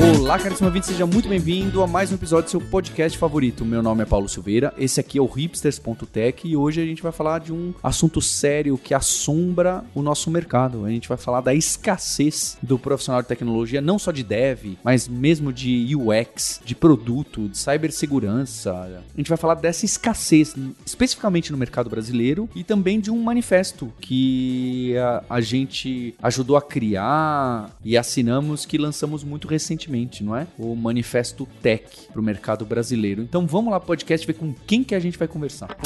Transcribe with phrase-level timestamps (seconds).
[0.00, 3.64] Olá, caríssimo ouvinte, seja muito bem-vindo a mais um episódio do seu podcast favorito.
[3.64, 7.10] Meu nome é Paulo Silveira, esse aqui é o hipsters.tech e hoje a gente vai
[7.10, 10.84] falar de um assunto sério que assombra o nosso mercado.
[10.84, 15.08] A gente vai falar da escassez do profissional de tecnologia, não só de dev, mas
[15.08, 18.72] mesmo de UX, de produto, de cibersegurança.
[18.72, 20.54] A gente vai falar dessa escassez,
[20.86, 26.62] especificamente no mercado brasileiro e também de um manifesto que a, a gente ajudou a
[26.62, 30.46] criar e assinamos que lançamos muito recentemente recentemente, não é?
[30.58, 33.22] O Manifesto Tech para o mercado brasileiro.
[33.22, 35.76] Então vamos lá, podcast, ver com quem que a gente vai conversar.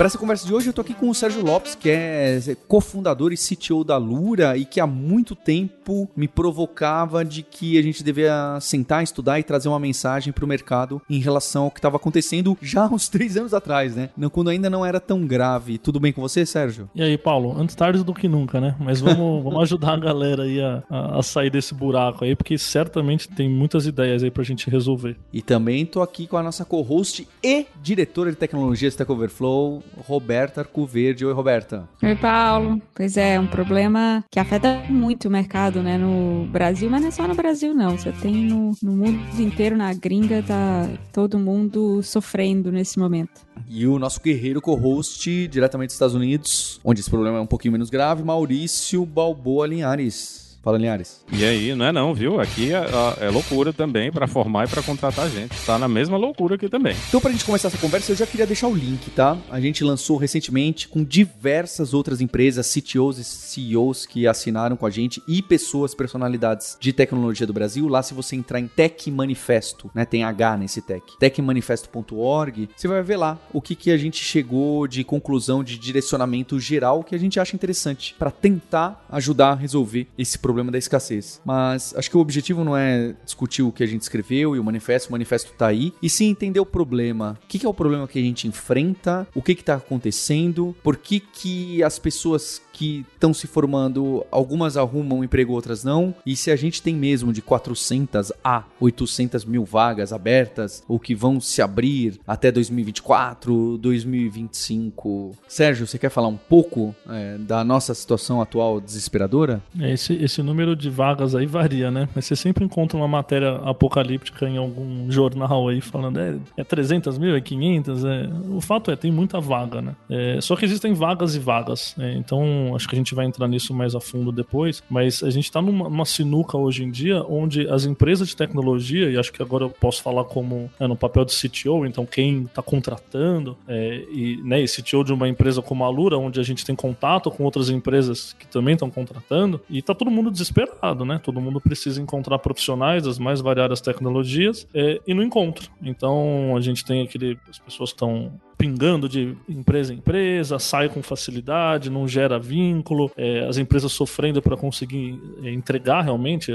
[0.00, 3.34] Para essa conversa de hoje, eu tô aqui com o Sérgio Lopes, que é cofundador
[3.34, 8.02] e CTO da Lura e que há muito tempo me provocava de que a gente
[8.02, 11.98] devia sentar, estudar e trazer uma mensagem para o mercado em relação ao que estava
[11.98, 14.08] acontecendo já uns três anos atrás, né?
[14.32, 15.76] Quando ainda não era tão grave.
[15.76, 16.88] Tudo bem com você, Sérgio?
[16.94, 17.54] E aí, Paulo?
[17.60, 18.74] Antes tarde do que nunca, né?
[18.80, 23.28] Mas vamos, vamos ajudar a galera aí a, a, sair desse buraco aí, porque certamente
[23.28, 25.18] tem muitas ideias aí pra gente resolver.
[25.30, 30.60] E também tô aqui com a nossa co-host e diretora de tecnologia Stack Overflow, Roberta
[30.60, 31.24] Arcoverde.
[31.24, 31.88] Oi, Roberta.
[32.02, 32.80] Oi, Paulo.
[32.94, 37.10] Pois é, um problema que afeta muito o mercado, né, no Brasil, mas não é
[37.10, 37.96] só no Brasil, não.
[37.96, 43.46] Você tem no, no mundo inteiro, na gringa, tá todo mundo sofrendo nesse momento.
[43.68, 47.72] E o nosso guerreiro co-host, diretamente dos Estados Unidos, onde esse problema é um pouquinho
[47.72, 50.49] menos grave, Maurício Balboa Linhares.
[50.62, 51.24] Fala, Linhares.
[51.32, 52.38] E aí, não é não, viu?
[52.38, 52.84] Aqui é,
[53.20, 55.56] é loucura também para formar e para contratar gente.
[55.64, 56.94] Tá na mesma loucura aqui também.
[57.08, 59.38] Então, pra gente começar essa conversa, eu já queria deixar o link, tá?
[59.50, 64.90] A gente lançou recentemente com diversas outras empresas, CTOs e CEOs que assinaram com a
[64.90, 67.88] gente e pessoas, personalidades de tecnologia do Brasil.
[67.88, 70.04] Lá, se você entrar em Tech Manifesto, né?
[70.04, 71.02] Tem H nesse tech.
[71.18, 76.60] techmanifesto.org, você vai ver lá o que, que a gente chegou de conclusão, de direcionamento
[76.60, 80.78] geral que a gente acha interessante para tentar ajudar a resolver esse problema problema da
[80.78, 81.40] escassez.
[81.44, 84.64] Mas acho que o objetivo não é discutir o que a gente escreveu e o
[84.64, 87.38] manifesto, o manifesto tá aí, e sim entender o problema.
[87.44, 90.96] O que, é o problema que a gente enfrenta, o que que tá acontecendo, por
[90.96, 96.14] que que as pessoas que estão se formando, algumas arrumam um emprego, outras não.
[96.24, 101.14] E se a gente tem mesmo de 400 a 800 mil vagas abertas, ou que
[101.14, 105.36] vão se abrir até 2024, 2025.
[105.46, 109.62] Sérgio, você quer falar um pouco é, da nossa situação atual desesperadora?
[109.78, 112.08] Esse, esse número de vagas aí varia, né?
[112.14, 117.18] Mas você sempre encontra uma matéria apocalíptica em algum jornal aí falando é, é 300
[117.18, 118.04] mil, é 500.
[118.06, 118.30] É...
[118.48, 119.94] O fato é, tem muita vaga, né?
[120.08, 121.94] É, só que existem vagas e vagas.
[121.98, 122.14] Né?
[122.16, 125.44] Então, acho que a gente vai entrar nisso mais a fundo depois, mas a gente
[125.44, 129.42] está numa, numa, sinuca hoje em dia onde as empresas de tecnologia, e acho que
[129.42, 134.04] agora eu posso falar como é, no papel de CTO, então quem está contratando, é,
[134.10, 137.30] e, né, e CTO de uma empresa como a Lura, onde a gente tem contato
[137.30, 141.20] com outras empresas que também estão contratando, e está todo mundo desesperado, né?
[141.22, 145.68] Todo mundo precisa encontrar profissionais das mais variadas tecnologias é, e não encontra.
[145.82, 147.38] Então a gente tem aquele.
[147.48, 153.46] As pessoas estão pingando de empresa em empresa, sai com facilidade, não gera vínculo, é,
[153.48, 156.52] as empresas sofrendo para conseguir é, entregar realmente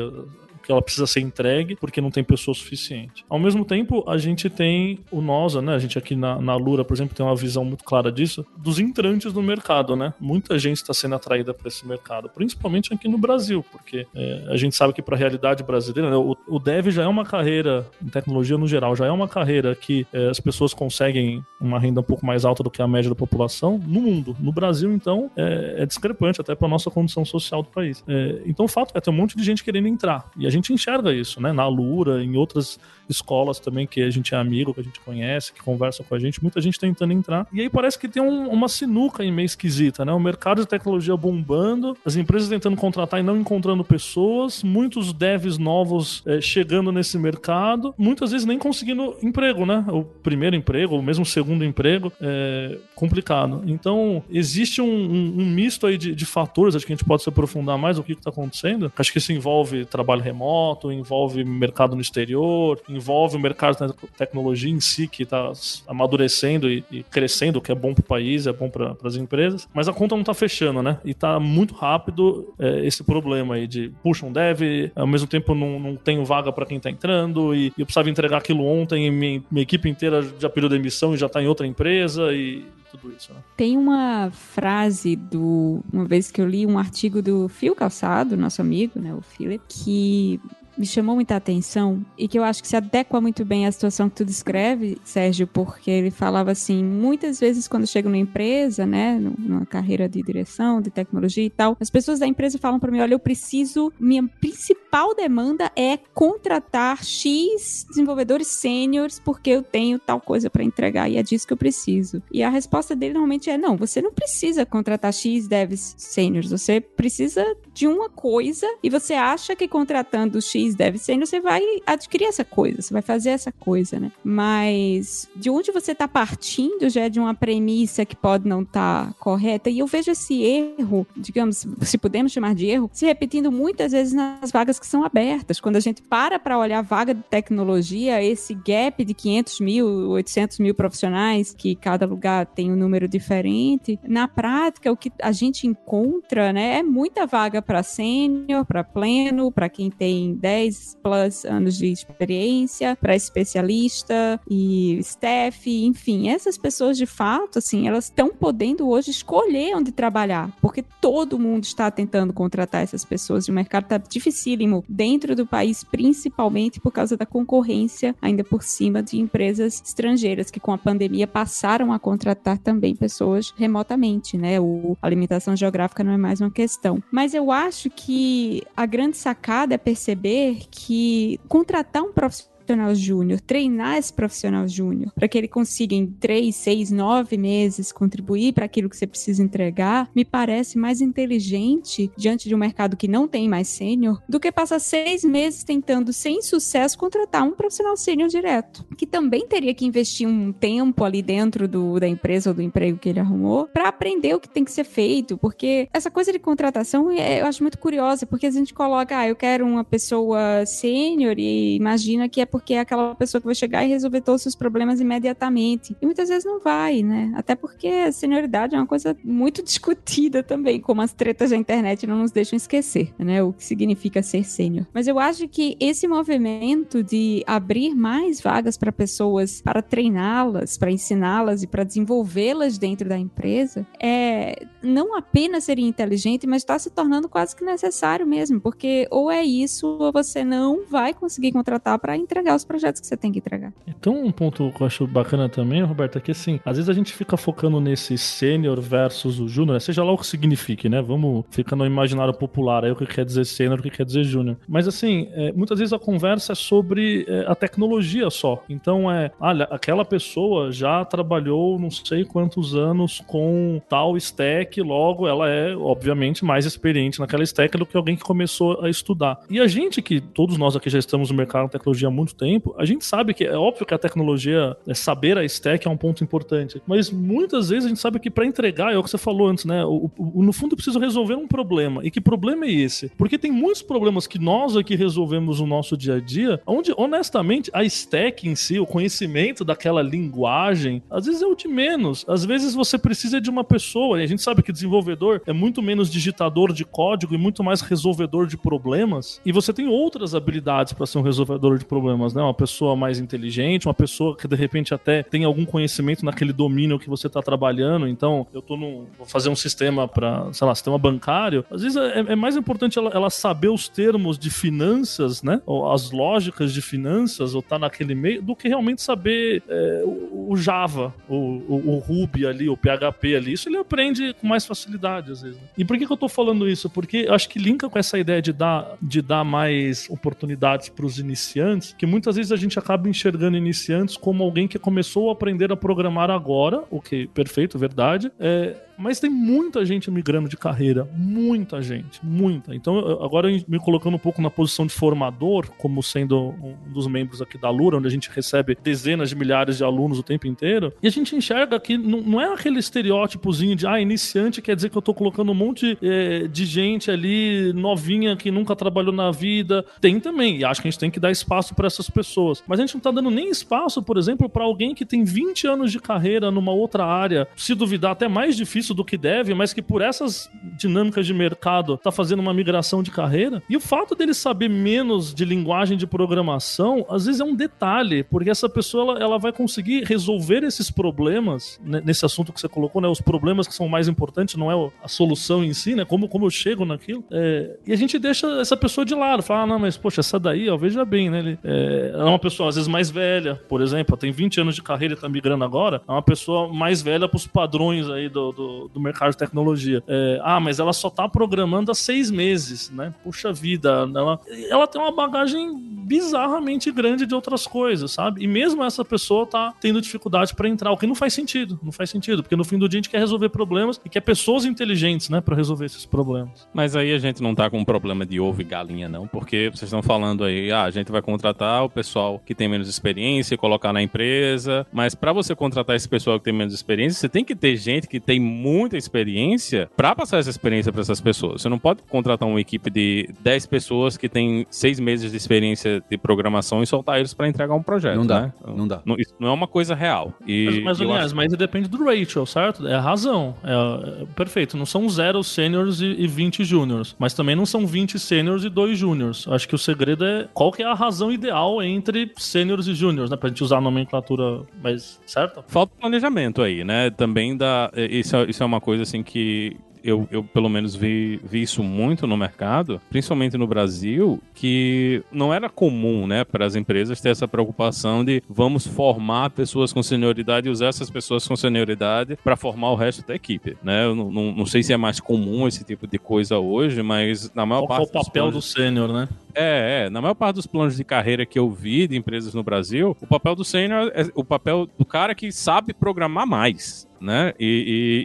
[0.66, 3.26] que ela precisa ser entregue porque não tem pessoa suficiente.
[3.30, 5.76] Ao mesmo tempo, a gente tem o NOSA, né?
[5.76, 8.80] A gente aqui na, na Lura, por exemplo, tem uma visão muito clara disso, dos
[8.80, 10.14] entrantes no mercado, né?
[10.20, 14.58] Muita gente está sendo atraída para esse mercado, principalmente aqui no Brasil, porque é, a
[14.58, 17.86] gente sabe que para a realidade brasileira, né, o, o, dev já é uma carreira,
[18.04, 22.02] em tecnologia no geral, já é uma carreira que é, as pessoas conseguem uma renda
[22.02, 24.36] um pouco mais alta do que a média da população no mundo.
[24.40, 28.04] No Brasil, então, é, é discrepante até para a nossa condição social do país.
[28.08, 30.30] É, então, o fato é ter um monte de gente querendo entrar.
[30.38, 31.52] E a gente enxerga isso, né?
[31.52, 32.80] Na Lura, em outras
[33.10, 36.20] escolas também que a gente é amigo, que a gente conhece, que conversa com a
[36.20, 37.48] gente, muita gente tentando entrar.
[37.52, 40.12] E aí parece que tem um, uma sinuca aí meio esquisita, né?
[40.12, 45.58] O mercado de tecnologia bombando, as empresas tentando contratar e não encontrando pessoas, muitos devs
[45.58, 49.86] novos é, chegando nesse mercado, muitas vezes nem conseguindo emprego, né?
[49.90, 53.64] O primeiro emprego, ou mesmo o segundo emprego, é complicado.
[53.68, 57.24] Então, existe um, um, um misto aí de, de, fatores, acho que a gente pode
[57.24, 58.92] se aprofundar mais o que está acontecendo.
[58.98, 64.80] Acho que isso envolve trabalho remoto envolve mercado no exterior, o mercado da tecnologia em
[64.80, 65.52] si que está
[65.88, 69.16] amadurecendo e, e, crescendo, o que é bom para o país, é bom para as
[69.16, 71.00] empresas, mas a conta não está fechando, né?
[71.04, 75.54] E está muito rápido é, esse problema aí de puxa um dev, ao mesmo tempo
[75.54, 79.08] não, não tenho vaga para quem está entrando e, e eu precisava entregar aquilo ontem
[79.08, 82.66] e minha, minha equipe inteira já pediu demissão e já está em outra empresa e
[82.96, 83.34] tudo isso.
[83.34, 83.40] Né?
[83.56, 85.84] Tem uma frase do.
[85.92, 89.64] Uma vez que eu li um artigo do Fio Calçado, nosso amigo, né, o Philip,
[89.68, 90.40] que
[90.78, 94.10] me chamou muita atenção e que eu acho que se adequa muito bem à situação
[94.10, 99.20] que tu descreve, Sérgio, porque ele falava assim, muitas vezes quando chego numa empresa, né,
[99.20, 103.00] numa carreira de direção, de tecnologia e tal, as pessoas da empresa falam para mim,
[103.00, 104.85] olha, eu preciso, minha principal
[105.16, 111.24] demanda é contratar X desenvolvedores sêniores porque eu tenho tal coisa para entregar e é
[111.24, 112.22] disso que eu preciso.
[112.32, 116.80] E a resposta dele normalmente é, não, você não precisa contratar X devs sêniores, você
[116.80, 122.26] precisa de uma coisa e você acha que contratando X deve ser, você vai adquirir
[122.26, 124.12] essa coisa, você vai fazer essa coisa, né?
[124.24, 129.08] Mas de onde você está partindo já é de uma premissa que pode não estar
[129.08, 129.70] tá correta.
[129.70, 134.14] E eu vejo esse erro, digamos, se podemos chamar de erro, se repetindo muitas vezes
[134.14, 135.60] nas vagas que são abertas.
[135.60, 139.88] Quando a gente para para olhar a vaga de tecnologia, esse gap de 500 mil,
[140.10, 145.32] 800 mil profissionais, que cada lugar tem um número diferente, na prática, o que a
[145.32, 150.98] gente encontra, né, é muita vaga para sênior, para pleno, para quem tem 10 10
[151.02, 158.06] plus anos de experiência, para especialista e staff, enfim, essas pessoas de fato, assim, elas
[158.06, 163.52] estão podendo hoje escolher onde trabalhar, porque todo mundo está tentando contratar essas pessoas e
[163.52, 169.02] o mercado está dificílimo dentro do país, principalmente por causa da concorrência ainda por cima
[169.02, 174.60] de empresas estrangeiras que com a pandemia passaram a contratar também pessoas remotamente, né?
[174.60, 177.02] O, a limitação geográfica não é mais uma questão.
[177.12, 183.40] Mas eu acho que a grande sacada é perceber que contratar um profissional profissional júnior,
[183.40, 188.66] treinar esse profissional júnior, para que ele consiga em três, seis, nove meses contribuir para
[188.66, 193.28] aquilo que você precisa entregar, me parece mais inteligente diante de um mercado que não
[193.28, 198.30] tem mais sênior do que passar seis meses tentando, sem sucesso, contratar um profissional sênior
[198.30, 202.62] direto, que também teria que investir um tempo ali dentro do, da empresa ou do
[202.62, 206.32] emprego que ele arrumou para aprender o que tem que ser feito, porque essa coisa
[206.32, 209.84] de contratação é, eu acho muito curiosa, porque a gente coloca, ah, eu quero uma
[209.84, 214.22] pessoa sênior e imagina que é porque é aquela pessoa que vai chegar e resolver
[214.22, 215.94] todos os seus problemas imediatamente.
[216.02, 217.34] E muitas vezes não vai, né?
[217.36, 222.08] Até porque a senioridade é uma coisa muito discutida também, como as tretas da internet
[222.08, 223.44] não nos deixam esquecer, né?
[223.44, 224.88] O que significa ser sênior.
[224.94, 230.90] Mas eu acho que esse movimento de abrir mais vagas para pessoas, para treiná-las, para
[230.90, 236.90] ensiná-las e para desenvolvê-las dentro da empresa, é não apenas seria inteligente, mas está se
[236.90, 242.00] tornando quase que necessário mesmo, porque ou é isso ou você não vai conseguir contratar
[242.00, 243.74] para entregar entregar os projetos que você tem que entregar.
[243.88, 246.94] Então, um ponto que eu acho bacana também, Roberto, é que assim, às vezes a
[246.94, 251.02] gente fica focando nesse sênior versus o júnior, seja lá o que signifique, né?
[251.02, 254.24] Vamos ficar no imaginário popular aí o que quer dizer sênior, o que quer dizer
[254.24, 254.58] júnior.
[254.68, 258.64] Mas assim, é, muitas vezes a conversa é sobre é, a tecnologia só.
[258.70, 265.28] Então é, olha, aquela pessoa já trabalhou não sei quantos anos com tal stack, logo
[265.28, 269.40] ela é, obviamente, mais experiente naquela stack do que alguém que começou a estudar.
[269.50, 272.35] E a gente que, todos nós aqui já estamos no mercado de tecnologia há muito
[272.36, 275.90] tempo, a gente sabe que é óbvio que a tecnologia, é saber a stack é
[275.90, 279.10] um ponto importante, mas muitas vezes a gente sabe que para entregar, é o que
[279.10, 279.86] você falou antes, né?
[279.86, 282.06] O, o, no fundo, eu preciso resolver um problema.
[282.06, 283.10] E que problema é esse?
[283.18, 287.70] Porque tem muitos problemas que nós aqui resolvemos no nosso dia a dia, onde, honestamente,
[287.74, 292.26] a stack em si, o conhecimento daquela linguagem, às vezes é o de menos.
[292.28, 295.82] Às vezes você precisa de uma pessoa, e a gente sabe que desenvolvedor é muito
[295.82, 300.94] menos digitador de código e muito mais resolvedor de problemas, e você tem outras habilidades
[300.94, 302.42] para ser um resolvedor de problemas né?
[302.42, 307.00] Uma pessoa mais inteligente, uma pessoa que de repente até tem algum conhecimento naquele domínio
[307.00, 308.08] que você está trabalhando.
[308.08, 311.66] Então, eu tô vou fazer um sistema para, sei lá, sistema bancário.
[311.70, 315.62] Às vezes é, é mais importante ela, ela, saber os termos de finanças, né?
[315.66, 320.52] Ou as lógicas de finanças, ou tá naquele meio, do que realmente saber é, o,
[320.52, 323.54] o, Java, o, o, o, Ruby ali, o PHP ali.
[323.54, 325.58] Isso ele aprende com mais facilidade, às vezes.
[325.58, 325.68] Né?
[325.78, 326.90] E por que, que eu tô falando isso?
[326.90, 331.18] Porque acho que linka com essa ideia de dar, de dar mais oportunidades para os
[331.20, 335.70] iniciantes, que muitas vezes a gente acaba enxergando iniciantes como alguém que começou a aprender
[335.70, 338.32] a programar agora, o que perfeito, verdade.
[338.40, 342.76] É, Mas tem muita gente migrando de carreira, muita gente, muita.
[342.76, 347.42] Então, agora me colocando um pouco na posição de formador, como sendo um dos membros
[347.42, 350.94] aqui da Lura, onde a gente recebe dezenas de milhares de alunos o tempo inteiro,
[351.02, 354.98] e a gente enxerga que não é aquele estereótipozinho de, ah, iniciante quer dizer que
[354.98, 359.86] eu tô colocando um monte é, de gente ali novinha que nunca trabalhou na vida.
[360.00, 362.64] Tem também, e acho que a gente tem que dar espaço para essas pessoas.
[362.68, 365.68] Mas a gente não tá dando nem espaço, por exemplo, para alguém que tem 20
[365.68, 369.74] anos de carreira numa outra área, se duvidar até mais difícil do que deve, mas
[369.74, 373.62] que por essas dinâmicas de mercado tá fazendo uma migração de carreira.
[373.70, 378.24] E o fato dele saber menos de linguagem de programação, às vezes é um detalhe,
[378.24, 382.68] porque essa pessoa ela, ela vai conseguir resolver esses problemas né, nesse assunto que você
[382.68, 383.08] colocou, né?
[383.08, 386.06] Os problemas que são mais importantes, não é a solução em si, né?
[386.06, 387.24] Como, como eu chego naquilo.
[387.32, 390.40] É, e a gente deixa essa pessoa de lado, fala, ah, não, mas poxa, essa
[390.40, 391.40] daí, ó, veja bem, né?
[391.40, 394.82] Ele, é, é uma pessoa às vezes mais velha, por exemplo, tem 20 anos de
[394.82, 398.75] carreira e tá migrando agora, é uma pessoa mais velha pros padrões aí do, do,
[398.94, 400.04] do mercado de tecnologia.
[400.08, 403.14] É, ah, mas ela só tá programando há seis meses, né?
[403.24, 404.40] Puxa vida, ela,
[404.70, 408.44] ela tem uma bagagem bizarramente grande de outras coisas, sabe?
[408.44, 411.92] E mesmo essa pessoa tá tendo dificuldade para entrar, o que não faz sentido, não
[411.92, 414.66] faz sentido, porque no fim do dia a gente quer resolver problemas e quer pessoas
[414.66, 416.68] inteligentes, né, para resolver esses problemas.
[416.74, 419.70] Mas aí a gente não tá com um problema de ovo e galinha, não, porque
[419.74, 423.56] vocês estão falando aí, ah, a gente vai contratar o pessoal que tem menos experiência
[423.56, 427.30] e colocar na empresa, mas para você contratar esse pessoal que tem menos experiência, você
[427.30, 431.62] tem que ter gente que tem muita experiência para passar essa experiência para essas pessoas.
[431.62, 436.04] Você não pode contratar uma equipe de 10 pessoas que tem seis meses de experiência
[436.10, 438.16] de programação e soltar eles para entregar um projeto.
[438.18, 438.54] Não dá, né?
[438.76, 439.02] não dá.
[439.06, 440.34] Não, isso não é uma coisa real.
[440.48, 442.88] E, mas, mas, aliás, acho- mas depende do Rachel, certo?
[442.88, 443.56] É a razão.
[443.64, 444.76] É, é- perfeito.
[444.78, 447.16] Não são zero sêniors e, e 20 júniors.
[447.20, 449.48] Mas também não são 20 sêniors e 2 júniors.
[449.48, 453.30] Acho que o segredo é qual que é a razão ideal entre sêniors e júniors,
[453.30, 453.38] né?
[453.38, 455.64] Pra gente usar a nomenclatura mais certa.
[455.68, 457.10] Falta planejamento aí, né?
[457.10, 457.90] Também dá.
[457.96, 459.78] é, Isso, é- isso é uma coisa assim que.
[460.04, 465.52] Eu, eu, pelo menos, vi, vi isso muito no mercado, principalmente no Brasil, que não
[465.52, 470.68] era comum, né, para as empresas ter essa preocupação de vamos formar pessoas com senioridade
[470.68, 474.06] e usar essas pessoas com senioridade para formar o resto da equipe, né?
[474.06, 477.52] Eu não, não, não sei se é mais comum esse tipo de coisa hoje, mas
[477.56, 479.28] na maior Qual é parte o dos papel do sênior, né?
[479.56, 480.10] É, é.
[480.10, 483.28] Na maior parte dos planos de carreira que eu vi de empresas no Brasil, o
[483.28, 487.54] papel do sênior é o papel do cara que sabe programar mais, né?
[487.60, 487.66] E,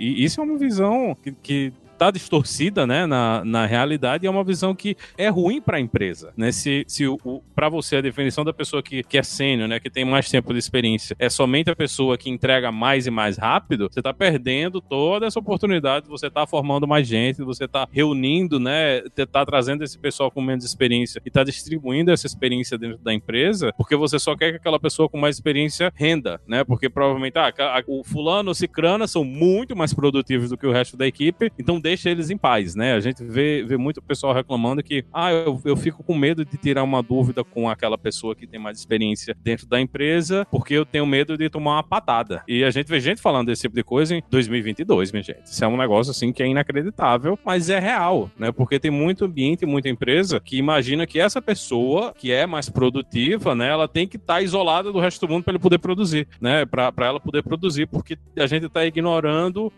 [0.01, 4.31] e- e isso é uma visão que, que tá distorcida, né, na, na realidade, é
[4.31, 6.51] uma visão que é ruim para a empresa, né?
[6.51, 9.79] Se, se o, o para você a definição da pessoa que, que é sênior, né,
[9.79, 13.37] que tem mais tempo de experiência, é somente a pessoa que entrega mais e mais
[13.37, 17.87] rápido, você tá perdendo toda essa oportunidade, de você tá formando mais gente, você tá
[17.93, 22.97] reunindo, né, tá trazendo esse pessoal com menos experiência e tá distribuindo essa experiência dentro
[22.97, 26.65] da empresa, porque você só quer que aquela pessoa com mais experiência renda, né?
[26.65, 27.53] Porque provavelmente ah,
[27.87, 31.79] o fulano, o cicrana são muito mais produtivos do que o resto da equipe, então
[31.91, 32.95] deixa eles em paz, né?
[32.95, 36.57] A gente vê, vê muito pessoal reclamando que, ah, eu, eu fico com medo de
[36.57, 40.87] tirar uma dúvida com aquela pessoa que tem mais experiência dentro da empresa, porque eu
[40.87, 42.45] tenho medo de tomar uma patada.
[42.47, 45.47] E a gente vê gente falando desse tipo de coisa em 2022, minha gente.
[45.47, 48.53] Isso é um negócio assim que é inacreditável, mas é real, né?
[48.53, 53.55] Porque tem muito ambiente, muita empresa que imagina que essa pessoa que é mais produtiva,
[53.55, 56.65] né, ela tem que estar isolada do resto do mundo para ele poder produzir, né?
[56.65, 59.73] Para ela poder produzir, porque a gente está ignorando